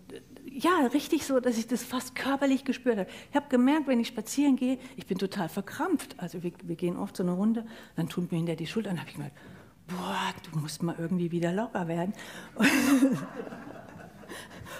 ja, 0.58 0.86
richtig 0.92 1.26
so, 1.26 1.38
dass 1.40 1.58
ich 1.58 1.66
das 1.66 1.84
fast 1.84 2.14
körperlich 2.14 2.64
gespürt 2.64 2.98
habe. 2.98 3.10
Ich 3.30 3.36
habe 3.36 3.46
gemerkt, 3.48 3.86
wenn 3.86 4.00
ich 4.00 4.08
spazieren 4.08 4.56
gehe, 4.56 4.78
ich 4.96 5.06
bin 5.06 5.18
total 5.18 5.48
verkrampft. 5.48 6.18
Also 6.18 6.42
wir, 6.42 6.52
wir 6.64 6.76
gehen 6.76 6.96
oft 6.96 7.16
so 7.16 7.22
eine 7.22 7.32
Runde, 7.32 7.66
dann 7.94 8.08
tut 8.08 8.30
mir 8.30 8.38
hinter 8.38 8.56
die 8.56 8.66
Schulter, 8.66 8.90
dann 8.90 8.98
habe 8.98 9.08
ich 9.08 9.16
gemerkt, 9.16 9.36
boah, 9.88 10.34
du 10.50 10.58
musst 10.58 10.82
mal 10.82 10.96
irgendwie 10.98 11.30
wieder 11.30 11.52
locker 11.52 11.88
werden. 11.88 12.14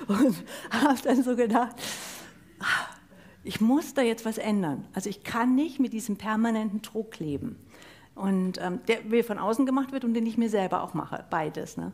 Und, 0.09 0.19
und 0.19 0.45
habe 0.71 1.01
dann 1.03 1.23
so 1.23 1.37
gedacht, 1.37 1.75
ich 3.45 3.61
muss 3.61 3.95
da 3.95 4.03
jetzt 4.03 4.25
was 4.25 4.37
ändern. 4.37 4.85
Also 4.93 5.09
ich 5.09 5.25
kann 5.25 5.55
nicht 5.55 5.81
mit 5.81 5.93
diesem 5.93 6.17
permanenten 6.17 6.83
Druck 6.83 7.19
leben. 7.19 7.57
Und 8.15 8.59
ähm, 8.61 8.81
der 8.89 9.03
mir 9.03 9.25
von 9.25 9.39
außen 9.39 9.65
gemacht 9.65 9.93
wird 9.93 10.05
und 10.05 10.15
den 10.15 10.27
ich 10.27 10.37
mir 10.37 10.51
selber 10.51 10.83
auch 10.83 10.95
mache, 10.95 11.25
beides. 11.31 11.77
Ne? 11.77 11.93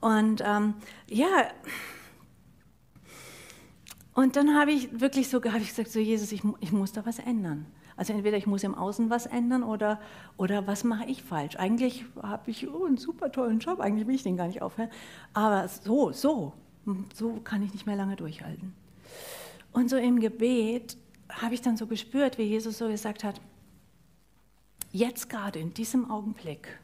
Und 0.00 0.42
ähm, 0.46 0.74
ja, 1.08 1.48
und 4.14 4.36
dann 4.36 4.54
habe 4.54 4.70
ich 4.70 5.00
wirklich 5.00 5.28
so 5.28 5.38
ich 5.38 5.68
gesagt, 5.68 5.90
so 5.90 5.98
Jesus, 5.98 6.30
ich, 6.30 6.42
ich 6.60 6.72
muss 6.72 6.92
da 6.92 7.04
was 7.04 7.18
ändern. 7.18 7.66
Also 7.96 8.12
entweder 8.12 8.36
ich 8.36 8.46
muss 8.46 8.64
im 8.64 8.74
Außen 8.74 9.10
was 9.10 9.26
ändern 9.26 9.62
oder, 9.62 10.00
oder 10.36 10.66
was 10.66 10.84
mache 10.84 11.06
ich 11.06 11.22
falsch. 11.22 11.56
Eigentlich 11.56 12.04
habe 12.22 12.50
ich 12.50 12.68
oh, 12.68 12.86
einen 12.86 12.96
super 12.96 13.30
tollen 13.30 13.58
Job, 13.58 13.80
eigentlich 13.80 14.06
will 14.06 14.14
ich 14.14 14.22
den 14.22 14.36
gar 14.36 14.46
nicht 14.46 14.62
aufhören. 14.62 14.90
Aber 15.32 15.68
so, 15.68 16.12
so, 16.12 16.52
so 17.12 17.40
kann 17.44 17.62
ich 17.62 17.72
nicht 17.72 17.86
mehr 17.86 17.96
lange 17.96 18.16
durchhalten. 18.16 18.72
Und 19.72 19.90
so 19.90 19.96
im 19.96 20.20
Gebet 20.20 20.96
habe 21.28 21.54
ich 21.54 21.62
dann 21.62 21.76
so 21.76 21.86
gespürt, 21.86 22.38
wie 22.38 22.42
Jesus 22.42 22.78
so 22.78 22.88
gesagt 22.88 23.24
hat, 23.24 23.40
jetzt 24.92 25.28
gerade 25.28 25.58
in 25.58 25.74
diesem 25.74 26.08
Augenblick 26.10 26.78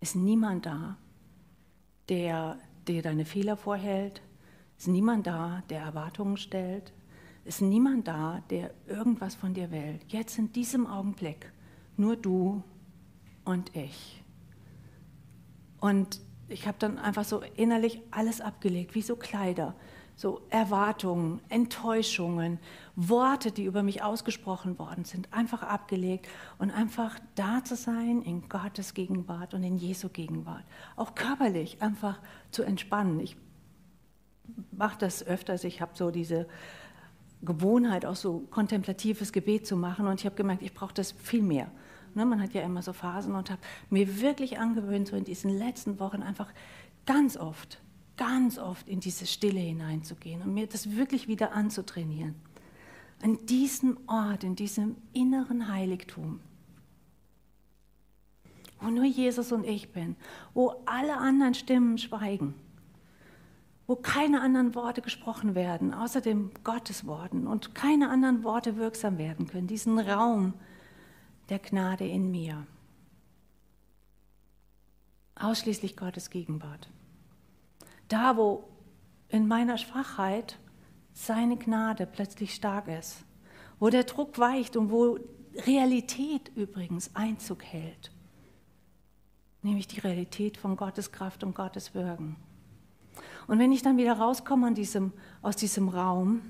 ist 0.00 0.16
niemand 0.16 0.66
da, 0.66 0.96
der 2.08 2.58
dir 2.86 3.02
deine 3.02 3.24
Fehler 3.24 3.56
vorhält, 3.56 4.22
ist 4.78 4.86
niemand 4.86 5.26
da, 5.26 5.62
der 5.68 5.80
Erwartungen 5.80 6.36
stellt. 6.36 6.92
Ist 7.44 7.62
niemand 7.62 8.06
da, 8.06 8.42
der 8.50 8.72
irgendwas 8.86 9.34
von 9.34 9.52
dir 9.54 9.70
will. 9.70 9.98
Jetzt 10.08 10.38
in 10.38 10.52
diesem 10.52 10.86
Augenblick 10.86 11.52
nur 11.96 12.14
du 12.14 12.62
und 13.44 13.74
ich. 13.74 14.22
Und 15.80 16.20
ich 16.48 16.66
habe 16.66 16.78
dann 16.78 16.98
einfach 16.98 17.24
so 17.24 17.42
innerlich 17.56 18.00
alles 18.10 18.40
abgelegt, 18.40 18.94
wie 18.94 19.02
so 19.02 19.16
Kleider, 19.16 19.74
so 20.14 20.42
Erwartungen, 20.50 21.40
Enttäuschungen, 21.48 22.58
Worte, 22.94 23.50
die 23.50 23.64
über 23.64 23.82
mich 23.82 24.02
ausgesprochen 24.02 24.78
worden 24.78 25.04
sind, 25.04 25.32
einfach 25.32 25.62
abgelegt 25.62 26.28
und 26.58 26.70
einfach 26.70 27.18
da 27.34 27.64
zu 27.64 27.76
sein 27.76 28.22
in 28.22 28.48
Gottes 28.48 28.94
Gegenwart 28.94 29.54
und 29.54 29.62
in 29.64 29.76
Jesu 29.76 30.08
Gegenwart. 30.08 30.64
Auch 30.96 31.14
körperlich 31.14 31.82
einfach 31.82 32.20
zu 32.50 32.62
entspannen. 32.62 33.20
Ich 33.20 33.36
mache 34.72 34.98
das 34.98 35.24
öfters. 35.26 35.64
Ich 35.64 35.80
habe 35.80 35.92
so 35.94 36.10
diese 36.10 36.46
Gewohnheit, 37.42 38.04
auch 38.04 38.16
so 38.16 38.40
kontemplatives 38.50 39.32
Gebet 39.32 39.66
zu 39.66 39.76
machen. 39.76 40.06
Und 40.06 40.20
ich 40.20 40.26
habe 40.26 40.36
gemerkt, 40.36 40.62
ich 40.62 40.74
brauche 40.74 40.94
das 40.94 41.12
viel 41.12 41.42
mehr. 41.42 41.70
Ne, 42.14 42.24
man 42.24 42.40
hat 42.40 42.54
ja 42.54 42.62
immer 42.62 42.82
so 42.82 42.92
Phasen 42.92 43.34
und 43.34 43.50
habe 43.50 43.60
mir 43.90 44.20
wirklich 44.20 44.58
angewöhnt, 44.58 45.08
so 45.08 45.16
in 45.16 45.24
diesen 45.24 45.50
letzten 45.56 46.00
Wochen 46.00 46.22
einfach 46.22 46.52
ganz 47.06 47.36
oft, 47.36 47.80
ganz 48.16 48.58
oft 48.58 48.88
in 48.88 49.00
diese 49.00 49.26
Stille 49.26 49.60
hineinzugehen 49.60 50.42
und 50.42 50.54
mir 50.54 50.66
das 50.66 50.96
wirklich 50.96 51.28
wieder 51.28 51.52
anzutrainieren. 51.52 52.34
An 53.22 53.38
diesem 53.46 53.98
Ort, 54.06 54.42
in 54.42 54.56
diesem 54.56 54.96
inneren 55.12 55.68
Heiligtum, 55.68 56.40
wo 58.80 58.88
nur 58.88 59.04
Jesus 59.04 59.52
und 59.52 59.64
ich 59.64 59.92
bin, 59.92 60.16
wo 60.54 60.82
alle 60.86 61.16
anderen 61.16 61.54
Stimmen 61.54 61.98
schweigen 61.98 62.54
wo 63.88 63.96
keine 63.96 64.42
anderen 64.42 64.74
Worte 64.74 65.00
gesprochen 65.00 65.54
werden, 65.54 65.94
außer 65.94 66.20
dem 66.20 66.50
Gottesworten 66.62 67.46
und 67.46 67.74
keine 67.74 68.10
anderen 68.10 68.44
Worte 68.44 68.76
wirksam 68.76 69.16
werden 69.16 69.46
können, 69.48 69.66
diesen 69.66 69.98
Raum 69.98 70.52
der 71.48 71.58
Gnade 71.58 72.06
in 72.06 72.30
mir. 72.30 72.66
Ausschließlich 75.36 75.96
Gottes 75.96 76.28
Gegenwart. 76.28 76.90
Da, 78.08 78.36
wo 78.36 78.68
in 79.30 79.48
meiner 79.48 79.78
Schwachheit 79.78 80.58
seine 81.14 81.56
Gnade 81.56 82.06
plötzlich 82.06 82.54
stark 82.54 82.88
ist, 82.88 83.24
wo 83.78 83.88
der 83.88 84.04
Druck 84.04 84.38
weicht 84.38 84.76
und 84.76 84.90
wo 84.90 85.18
Realität 85.66 86.52
übrigens 86.54 87.16
Einzug 87.16 87.64
hält, 87.64 88.12
nämlich 89.62 89.86
die 89.86 90.00
Realität 90.00 90.58
von 90.58 90.76
Gottes 90.76 91.10
Kraft 91.10 91.42
und 91.42 91.54
Gottes 91.54 91.94
Wirken. 91.94 92.36
Und 93.48 93.58
wenn 93.58 93.72
ich 93.72 93.82
dann 93.82 93.96
wieder 93.96 94.12
rauskomme 94.12 94.72
diesem, 94.74 95.12
aus 95.42 95.56
diesem 95.56 95.88
Raum, 95.88 96.42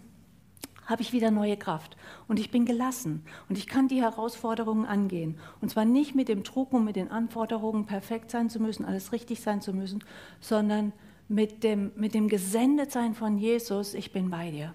habe 0.84 1.02
ich 1.02 1.12
wieder 1.12 1.30
neue 1.30 1.56
Kraft 1.56 1.96
und 2.28 2.40
ich 2.40 2.50
bin 2.50 2.64
gelassen 2.64 3.22
und 3.48 3.58
ich 3.58 3.66
kann 3.66 3.88
die 3.88 4.00
Herausforderungen 4.00 4.86
angehen. 4.86 5.38
Und 5.60 5.70
zwar 5.70 5.84
nicht 5.84 6.14
mit 6.14 6.28
dem 6.28 6.42
Druck 6.42 6.72
und 6.72 6.84
mit 6.84 6.96
den 6.96 7.10
Anforderungen, 7.10 7.86
perfekt 7.86 8.30
sein 8.30 8.50
zu 8.50 8.58
müssen, 8.58 8.84
alles 8.84 9.12
richtig 9.12 9.40
sein 9.40 9.60
zu 9.60 9.72
müssen, 9.74 10.02
sondern 10.40 10.92
mit 11.28 11.62
dem, 11.62 11.92
mit 11.94 12.14
dem 12.14 12.28
Gesendetsein 12.28 13.14
von 13.14 13.38
Jesus, 13.38 13.94
ich 13.94 14.12
bin 14.12 14.30
bei 14.30 14.50
dir. 14.50 14.74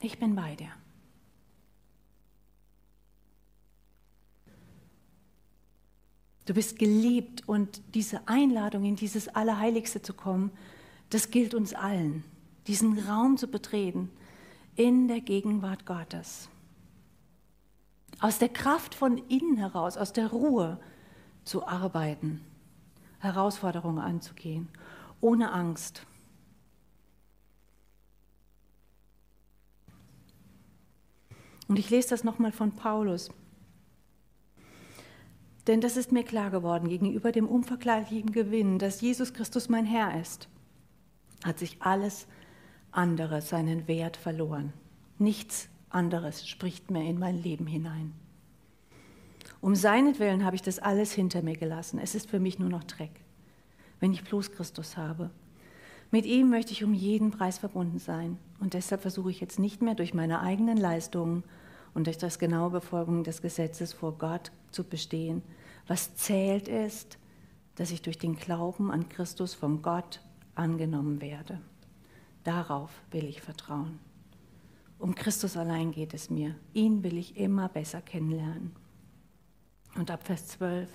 Ich 0.00 0.18
bin 0.18 0.34
bei 0.34 0.56
dir. 0.56 0.70
Du 6.46 6.54
bist 6.54 6.78
geliebt 6.78 7.46
und 7.46 7.82
diese 7.94 8.26
Einladung, 8.26 8.84
in 8.84 8.96
dieses 8.96 9.28
Allerheiligste 9.28 10.00
zu 10.00 10.14
kommen, 10.14 10.52
das 11.10 11.30
gilt 11.30 11.54
uns 11.54 11.72
allen, 11.72 12.24
diesen 12.66 12.98
Raum 12.98 13.36
zu 13.36 13.46
betreten 13.46 14.10
in 14.74 15.08
der 15.08 15.20
Gegenwart 15.20 15.86
Gottes. 15.86 16.48
Aus 18.20 18.38
der 18.38 18.48
Kraft 18.48 18.94
von 18.94 19.18
innen 19.28 19.56
heraus, 19.56 19.96
aus 19.96 20.12
der 20.12 20.28
Ruhe 20.28 20.80
zu 21.44 21.66
arbeiten, 21.66 22.40
Herausforderungen 23.18 23.98
anzugehen, 23.98 24.68
ohne 25.20 25.52
Angst. 25.52 26.04
Und 31.68 31.78
ich 31.78 31.90
lese 31.90 32.10
das 32.10 32.24
nochmal 32.24 32.52
von 32.52 32.72
Paulus. 32.72 33.30
Denn 35.66 35.80
das 35.80 35.96
ist 35.96 36.12
mir 36.12 36.22
klar 36.22 36.50
geworden 36.50 36.88
gegenüber 36.88 37.32
dem 37.32 37.48
unvergleichlichen 37.48 38.32
Gewinn, 38.32 38.78
dass 38.78 39.00
Jesus 39.00 39.32
Christus 39.34 39.68
mein 39.68 39.84
Herr 39.84 40.20
ist 40.20 40.48
hat 41.44 41.58
sich 41.58 41.76
alles 41.80 42.26
andere 42.90 43.42
seinen 43.42 43.88
Wert 43.88 44.16
verloren. 44.16 44.72
Nichts 45.18 45.68
anderes 45.90 46.48
spricht 46.48 46.90
mehr 46.90 47.04
in 47.04 47.18
mein 47.18 47.40
Leben 47.42 47.66
hinein. 47.66 48.12
Um 49.60 49.74
seinetwillen 49.74 50.44
habe 50.44 50.56
ich 50.56 50.62
das 50.62 50.78
alles 50.78 51.12
hinter 51.12 51.42
mir 51.42 51.56
gelassen. 51.56 51.98
Es 51.98 52.14
ist 52.14 52.28
für 52.28 52.40
mich 52.40 52.58
nur 52.58 52.68
noch 52.68 52.84
Dreck, 52.84 53.20
wenn 54.00 54.12
ich 54.12 54.24
bloß 54.24 54.52
Christus 54.52 54.96
habe. 54.96 55.30
Mit 56.10 56.24
ihm 56.24 56.50
möchte 56.50 56.72
ich 56.72 56.84
um 56.84 56.94
jeden 56.94 57.30
Preis 57.30 57.58
verbunden 57.58 57.98
sein. 57.98 58.38
Und 58.60 58.74
deshalb 58.74 59.02
versuche 59.02 59.30
ich 59.30 59.40
jetzt 59.40 59.58
nicht 59.58 59.82
mehr 59.82 59.94
durch 59.94 60.14
meine 60.14 60.40
eigenen 60.40 60.76
Leistungen 60.76 61.42
und 61.94 62.06
durch 62.06 62.18
das 62.18 62.38
genaue 62.38 62.70
Befolgen 62.70 63.24
des 63.24 63.42
Gesetzes 63.42 63.92
vor 63.92 64.16
Gott 64.18 64.52
zu 64.70 64.84
bestehen. 64.84 65.42
Was 65.86 66.14
zählt 66.16 66.68
ist, 66.68 67.18
dass 67.74 67.90
ich 67.90 68.02
durch 68.02 68.18
den 68.18 68.36
Glauben 68.36 68.90
an 68.90 69.08
Christus 69.08 69.54
vom 69.54 69.82
Gott 69.82 70.20
angenommen 70.56 71.20
werde. 71.20 71.60
Darauf 72.44 72.90
will 73.10 73.24
ich 73.24 73.40
vertrauen. 73.40 73.98
Um 74.98 75.14
Christus 75.14 75.56
allein 75.56 75.92
geht 75.92 76.14
es 76.14 76.30
mir. 76.30 76.54
Ihn 76.72 77.02
will 77.02 77.18
ich 77.18 77.36
immer 77.36 77.68
besser 77.68 78.00
kennenlernen. 78.00 78.74
Und 79.94 80.10
ab 80.10 80.26
Vers 80.26 80.48
12. 80.48 80.88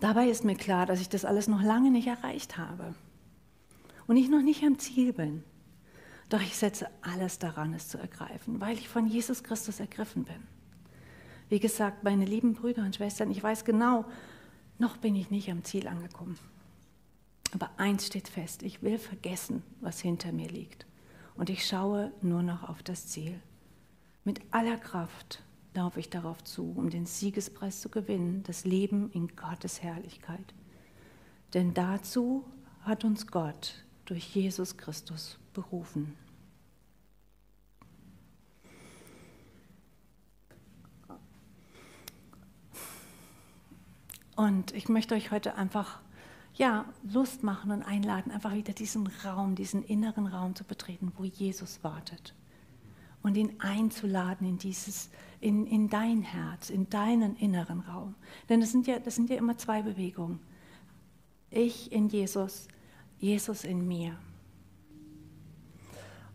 Dabei 0.00 0.28
ist 0.28 0.44
mir 0.44 0.56
klar, 0.56 0.86
dass 0.86 1.00
ich 1.00 1.08
das 1.08 1.24
alles 1.24 1.48
noch 1.48 1.62
lange 1.62 1.90
nicht 1.90 2.08
erreicht 2.08 2.58
habe 2.58 2.94
und 4.06 4.16
ich 4.16 4.28
noch 4.28 4.42
nicht 4.42 4.62
am 4.64 4.78
Ziel 4.78 5.12
bin. 5.12 5.44
Doch 6.28 6.40
ich 6.40 6.56
setze 6.56 6.88
alles 7.02 7.38
daran, 7.38 7.74
es 7.74 7.88
zu 7.88 7.98
ergreifen, 7.98 8.60
weil 8.60 8.76
ich 8.76 8.88
von 8.88 9.06
Jesus 9.06 9.44
Christus 9.44 9.80
ergriffen 9.80 10.24
bin. 10.24 10.42
Wie 11.48 11.60
gesagt, 11.60 12.02
meine 12.02 12.24
lieben 12.24 12.54
Brüder 12.54 12.82
und 12.82 12.96
Schwestern, 12.96 13.30
ich 13.30 13.42
weiß 13.42 13.64
genau, 13.64 14.04
noch 14.78 14.96
bin 14.96 15.14
ich 15.14 15.30
nicht 15.30 15.50
am 15.50 15.62
Ziel 15.62 15.86
angekommen. 15.86 16.38
Aber 17.54 17.70
eins 17.76 18.06
steht 18.06 18.26
fest, 18.26 18.64
ich 18.64 18.82
will 18.82 18.98
vergessen, 18.98 19.62
was 19.80 20.00
hinter 20.00 20.32
mir 20.32 20.48
liegt. 20.48 20.86
Und 21.36 21.50
ich 21.50 21.64
schaue 21.66 22.12
nur 22.20 22.42
noch 22.42 22.68
auf 22.68 22.82
das 22.82 23.06
Ziel. 23.06 23.40
Mit 24.24 24.40
aller 24.50 24.76
Kraft 24.76 25.40
laufe 25.72 26.00
ich 26.00 26.10
darauf 26.10 26.42
zu, 26.42 26.74
um 26.76 26.90
den 26.90 27.06
Siegespreis 27.06 27.80
zu 27.80 27.88
gewinnen, 27.90 28.42
das 28.42 28.64
Leben 28.64 29.08
in 29.12 29.28
Gottes 29.36 29.82
Herrlichkeit. 29.82 30.52
Denn 31.54 31.74
dazu 31.74 32.44
hat 32.82 33.04
uns 33.04 33.28
Gott 33.28 33.84
durch 34.04 34.34
Jesus 34.34 34.76
Christus 34.76 35.38
berufen. 35.52 36.16
Und 44.34 44.72
ich 44.74 44.88
möchte 44.88 45.14
euch 45.14 45.30
heute 45.30 45.54
einfach 45.54 46.00
ja, 46.54 46.84
Lust 47.12 47.42
machen 47.42 47.70
und 47.70 47.82
einladen, 47.82 48.30
einfach 48.30 48.54
wieder 48.54 48.72
diesen 48.72 49.08
Raum, 49.24 49.54
diesen 49.54 49.82
inneren 49.82 50.26
Raum 50.26 50.54
zu 50.54 50.64
betreten, 50.64 51.12
wo 51.16 51.24
Jesus 51.24 51.82
wartet. 51.82 52.34
Und 53.22 53.36
ihn 53.36 53.54
einzuladen 53.58 54.46
in, 54.46 54.58
dieses, 54.58 55.10
in, 55.40 55.66
in 55.66 55.88
dein 55.88 56.22
Herz, 56.22 56.70
in 56.70 56.88
deinen 56.90 57.36
inneren 57.36 57.80
Raum. 57.80 58.14
Denn 58.48 58.60
das 58.60 58.70
sind, 58.70 58.86
ja, 58.86 58.98
das 58.98 59.14
sind 59.16 59.30
ja 59.30 59.36
immer 59.36 59.56
zwei 59.56 59.82
Bewegungen. 59.82 60.40
Ich 61.50 61.90
in 61.90 62.08
Jesus, 62.08 62.68
Jesus 63.18 63.64
in 63.64 63.88
mir. 63.88 64.16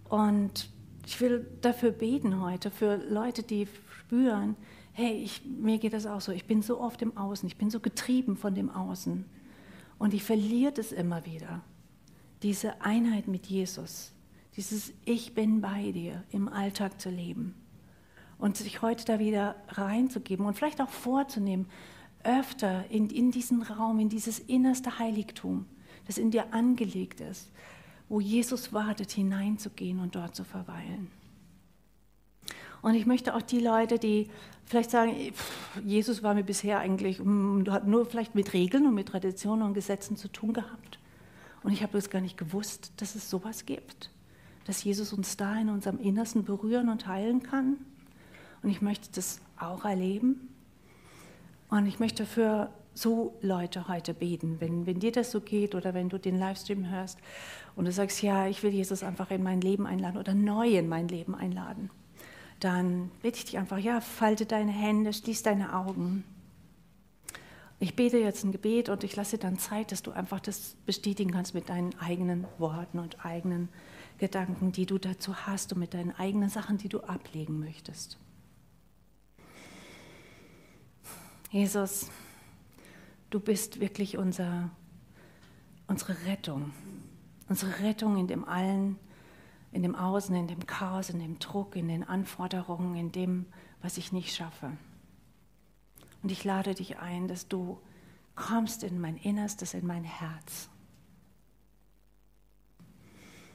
Und 0.09 0.69
ich 1.05 1.21
will 1.21 1.45
dafür 1.61 1.91
beten 1.91 2.41
heute, 2.41 2.71
für 2.71 2.97
Leute, 2.97 3.43
die 3.43 3.67
spüren, 3.99 4.55
hey, 4.91 5.13
ich, 5.13 5.45
mir 5.45 5.77
geht 5.77 5.93
das 5.93 6.05
auch 6.05 6.21
so, 6.21 6.31
ich 6.31 6.45
bin 6.45 6.61
so 6.61 6.81
oft 6.81 7.01
im 7.01 7.15
Außen, 7.15 7.47
ich 7.47 7.57
bin 7.57 7.69
so 7.69 7.79
getrieben 7.79 8.35
von 8.35 8.55
dem 8.55 8.69
Außen. 8.69 9.25
Und 9.99 10.13
ich 10.13 10.23
verliere 10.23 10.73
es 10.77 10.91
immer 10.91 11.25
wieder, 11.25 11.61
diese 12.41 12.81
Einheit 12.81 13.27
mit 13.27 13.45
Jesus, 13.45 14.13
dieses 14.55 14.93
Ich 15.05 15.35
bin 15.35 15.61
bei 15.61 15.91
dir 15.91 16.23
im 16.31 16.47
Alltag 16.47 16.99
zu 16.99 17.09
leben. 17.09 17.53
Und 18.37 18.55
sich 18.55 18.81
heute 18.81 19.03
da 19.03 19.19
wieder 19.19 19.57
reinzugeben 19.67 20.45
und 20.45 20.55
vielleicht 20.55 20.81
auch 20.81 20.89
vorzunehmen, 20.89 21.67
öfter 22.23 22.89
in, 22.89 23.09
in 23.09 23.31
diesen 23.31 23.61
Raum, 23.61 23.99
in 23.99 24.09
dieses 24.09 24.39
innerste 24.39 24.97
Heiligtum, 24.97 25.65
das 26.07 26.17
in 26.17 26.31
dir 26.31 26.53
angelegt 26.53 27.19
ist, 27.19 27.51
wo 28.07 28.21
Jesus 28.21 28.71
wartet, 28.71 29.11
hineinzugehen 29.11 29.99
und 29.99 30.15
dort 30.15 30.35
zu 30.35 30.45
verweilen. 30.45 31.09
Und 32.81 32.95
ich 32.95 33.05
möchte 33.05 33.35
auch 33.35 33.41
die 33.41 33.59
Leute, 33.59 33.99
die 33.99 34.29
vielleicht 34.65 34.91
sagen, 34.91 35.13
Jesus 35.83 36.23
war 36.23 36.33
mir 36.33 36.43
bisher 36.43 36.79
eigentlich, 36.79 37.19
mm, 37.19 37.63
hat 37.69 37.87
nur 37.87 38.05
vielleicht 38.05 38.35
mit 38.35 38.53
Regeln 38.53 38.85
und 38.85 38.95
mit 38.95 39.09
Traditionen 39.09 39.63
und 39.63 39.73
Gesetzen 39.73 40.15
zu 40.15 40.27
tun 40.27 40.53
gehabt. 40.53 40.99
Und 41.63 41.71
ich 41.71 41.83
habe 41.83 41.93
das 41.93 42.09
gar 42.09 42.21
nicht 42.21 42.37
gewusst, 42.37 42.93
dass 42.97 43.15
es 43.15 43.29
sowas 43.29 43.65
gibt, 43.65 44.11
dass 44.65 44.83
Jesus 44.83 45.11
uns 45.11 45.35
da 45.35 45.59
in 45.59 45.69
unserem 45.69 45.99
Innersten 45.99 46.45
berühren 46.45 46.89
und 46.89 47.07
heilen 47.07 47.43
kann. 47.43 47.77
Und 48.61 48.69
ich 48.69 48.81
möchte 48.81 49.09
das 49.13 49.41
auch 49.57 49.85
erleben. 49.85 50.49
Und 51.69 51.85
ich 51.85 51.99
möchte 51.99 52.25
für 52.25 52.69
so 52.93 53.37
Leute 53.41 53.87
heute 53.87 54.13
beten. 54.13 54.57
Wenn, 54.59 54.85
wenn 54.85 54.99
dir 54.99 55.11
das 55.11 55.31
so 55.31 55.41
geht 55.41 55.75
oder 55.75 55.93
wenn 55.93 56.09
du 56.09 56.17
den 56.17 56.37
Livestream 56.37 56.89
hörst 56.89 57.17
und 57.75 57.85
du 57.85 57.91
sagst, 57.91 58.21
ja, 58.21 58.47
ich 58.47 58.61
will 58.63 58.71
Jesus 58.71 59.03
einfach 59.03 59.31
in 59.31 59.43
mein 59.43 59.61
Leben 59.61 59.85
einladen 59.85 60.17
oder 60.17 60.33
neu 60.33 60.67
in 60.77 60.89
mein 60.89 61.07
Leben 61.07 61.35
einladen, 61.35 61.89
dann 62.59 63.11
bitte 63.21 63.37
ich 63.37 63.45
dich 63.45 63.57
einfach, 63.57 63.77
ja, 63.77 64.01
falte 64.01 64.45
deine 64.45 64.71
Hände, 64.71 65.13
schließ 65.13 65.43
deine 65.43 65.75
Augen. 65.75 66.23
Ich 67.79 67.95
bete 67.95 68.17
jetzt 68.17 68.43
ein 68.43 68.51
Gebet 68.51 68.89
und 68.89 69.05
ich 69.05 69.15
lasse 69.15 69.37
dann 69.37 69.57
Zeit, 69.57 69.93
dass 69.93 70.03
du 70.03 70.11
einfach 70.11 70.41
das 70.41 70.75
bestätigen 70.85 71.31
kannst 71.31 71.53
mit 71.53 71.69
deinen 71.69 71.97
eigenen 71.99 72.45
Worten 72.57 72.99
und 72.99 73.25
eigenen 73.25 73.69
Gedanken, 74.17 74.73
die 74.73 74.85
du 74.85 74.97
dazu 74.97 75.33
hast 75.47 75.71
und 75.71 75.79
mit 75.79 75.93
deinen 75.93 76.11
eigenen 76.11 76.49
Sachen, 76.49 76.77
die 76.77 76.89
du 76.89 76.99
ablegen 76.99 77.59
möchtest. 77.59 78.17
Jesus, 81.51 82.11
du 83.29 83.39
bist 83.39 83.79
wirklich 83.79 84.17
unser, 84.17 84.69
unsere 85.87 86.15
Rettung. 86.25 86.73
Unsere 87.47 87.79
Rettung 87.79 88.17
in 88.17 88.27
dem 88.27 88.43
allen, 88.45 88.97
in 89.71 89.83
dem 89.83 89.95
Außen, 89.95 90.35
in 90.35 90.47
dem 90.47 90.65
Chaos, 90.65 91.09
in 91.09 91.19
dem 91.19 91.39
Druck, 91.39 91.75
in 91.75 91.87
den 91.87 92.03
Anforderungen, 92.03 92.95
in 92.95 93.11
dem, 93.11 93.45
was 93.81 93.97
ich 93.97 94.11
nicht 94.11 94.35
schaffe. 94.35 94.71
Und 96.21 96.31
ich 96.31 96.43
lade 96.43 96.73
dich 96.73 96.99
ein, 96.99 97.27
dass 97.27 97.47
du 97.47 97.79
kommst 98.35 98.83
in 98.83 98.99
mein 98.99 99.17
Innerstes, 99.17 99.73
in 99.73 99.85
mein 99.85 100.03
Herz. 100.03 100.69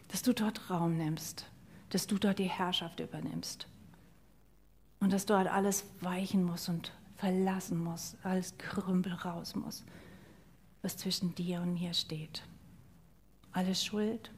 Dass 0.08 0.22
du 0.22 0.32
dort 0.32 0.70
Raum 0.70 0.96
nimmst, 0.96 1.50
dass 1.90 2.06
du 2.06 2.18
dort 2.18 2.38
die 2.38 2.48
Herrschaft 2.48 3.00
übernimmst. 3.00 3.66
Und 5.00 5.12
dass 5.12 5.26
dort 5.26 5.48
alles 5.48 5.84
weichen 6.00 6.44
muss 6.44 6.68
und 6.68 6.92
verlassen 7.16 7.78
muss, 7.82 8.16
alles 8.22 8.56
Krümpel 8.58 9.12
raus 9.12 9.54
muss, 9.54 9.84
was 10.82 10.96
zwischen 10.96 11.34
dir 11.34 11.60
und 11.60 11.74
mir 11.74 11.94
steht. 11.94 12.42
Alle 13.52 13.74
Schuld, 13.74 14.30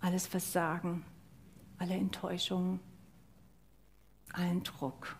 alles 0.00 0.26
Versagen, 0.26 1.04
alle 1.78 1.94
Enttäuschungen, 1.94 2.80
allen 4.32 4.62
Druck. 4.62 5.16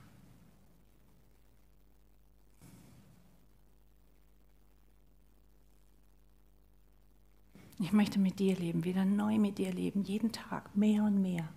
Ich 7.81 7.93
möchte 7.93 8.19
mit 8.19 8.41
dir 8.41 8.57
leben, 8.57 8.83
wieder 8.83 9.05
neu 9.05 9.39
mit 9.39 9.59
dir 9.59 9.73
leben, 9.73 10.03
jeden 10.03 10.33
Tag 10.33 10.77
mehr 10.77 11.05
und 11.05 11.23
mehr, 11.23 11.49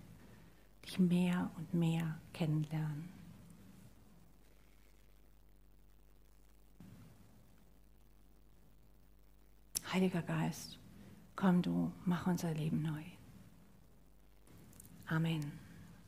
dich 0.85 0.99
mehr 0.99 1.49
und 1.57 1.73
mehr 1.73 2.19
kennenlernen. 2.31 3.09
Heiliger 9.91 10.21
Geist, 10.21 10.80
komm 11.41 11.63
du, 11.63 11.91
mach 12.05 12.27
unser 12.27 12.53
Leben 12.53 12.83
neu. 12.83 13.03
Amen. 15.07 15.60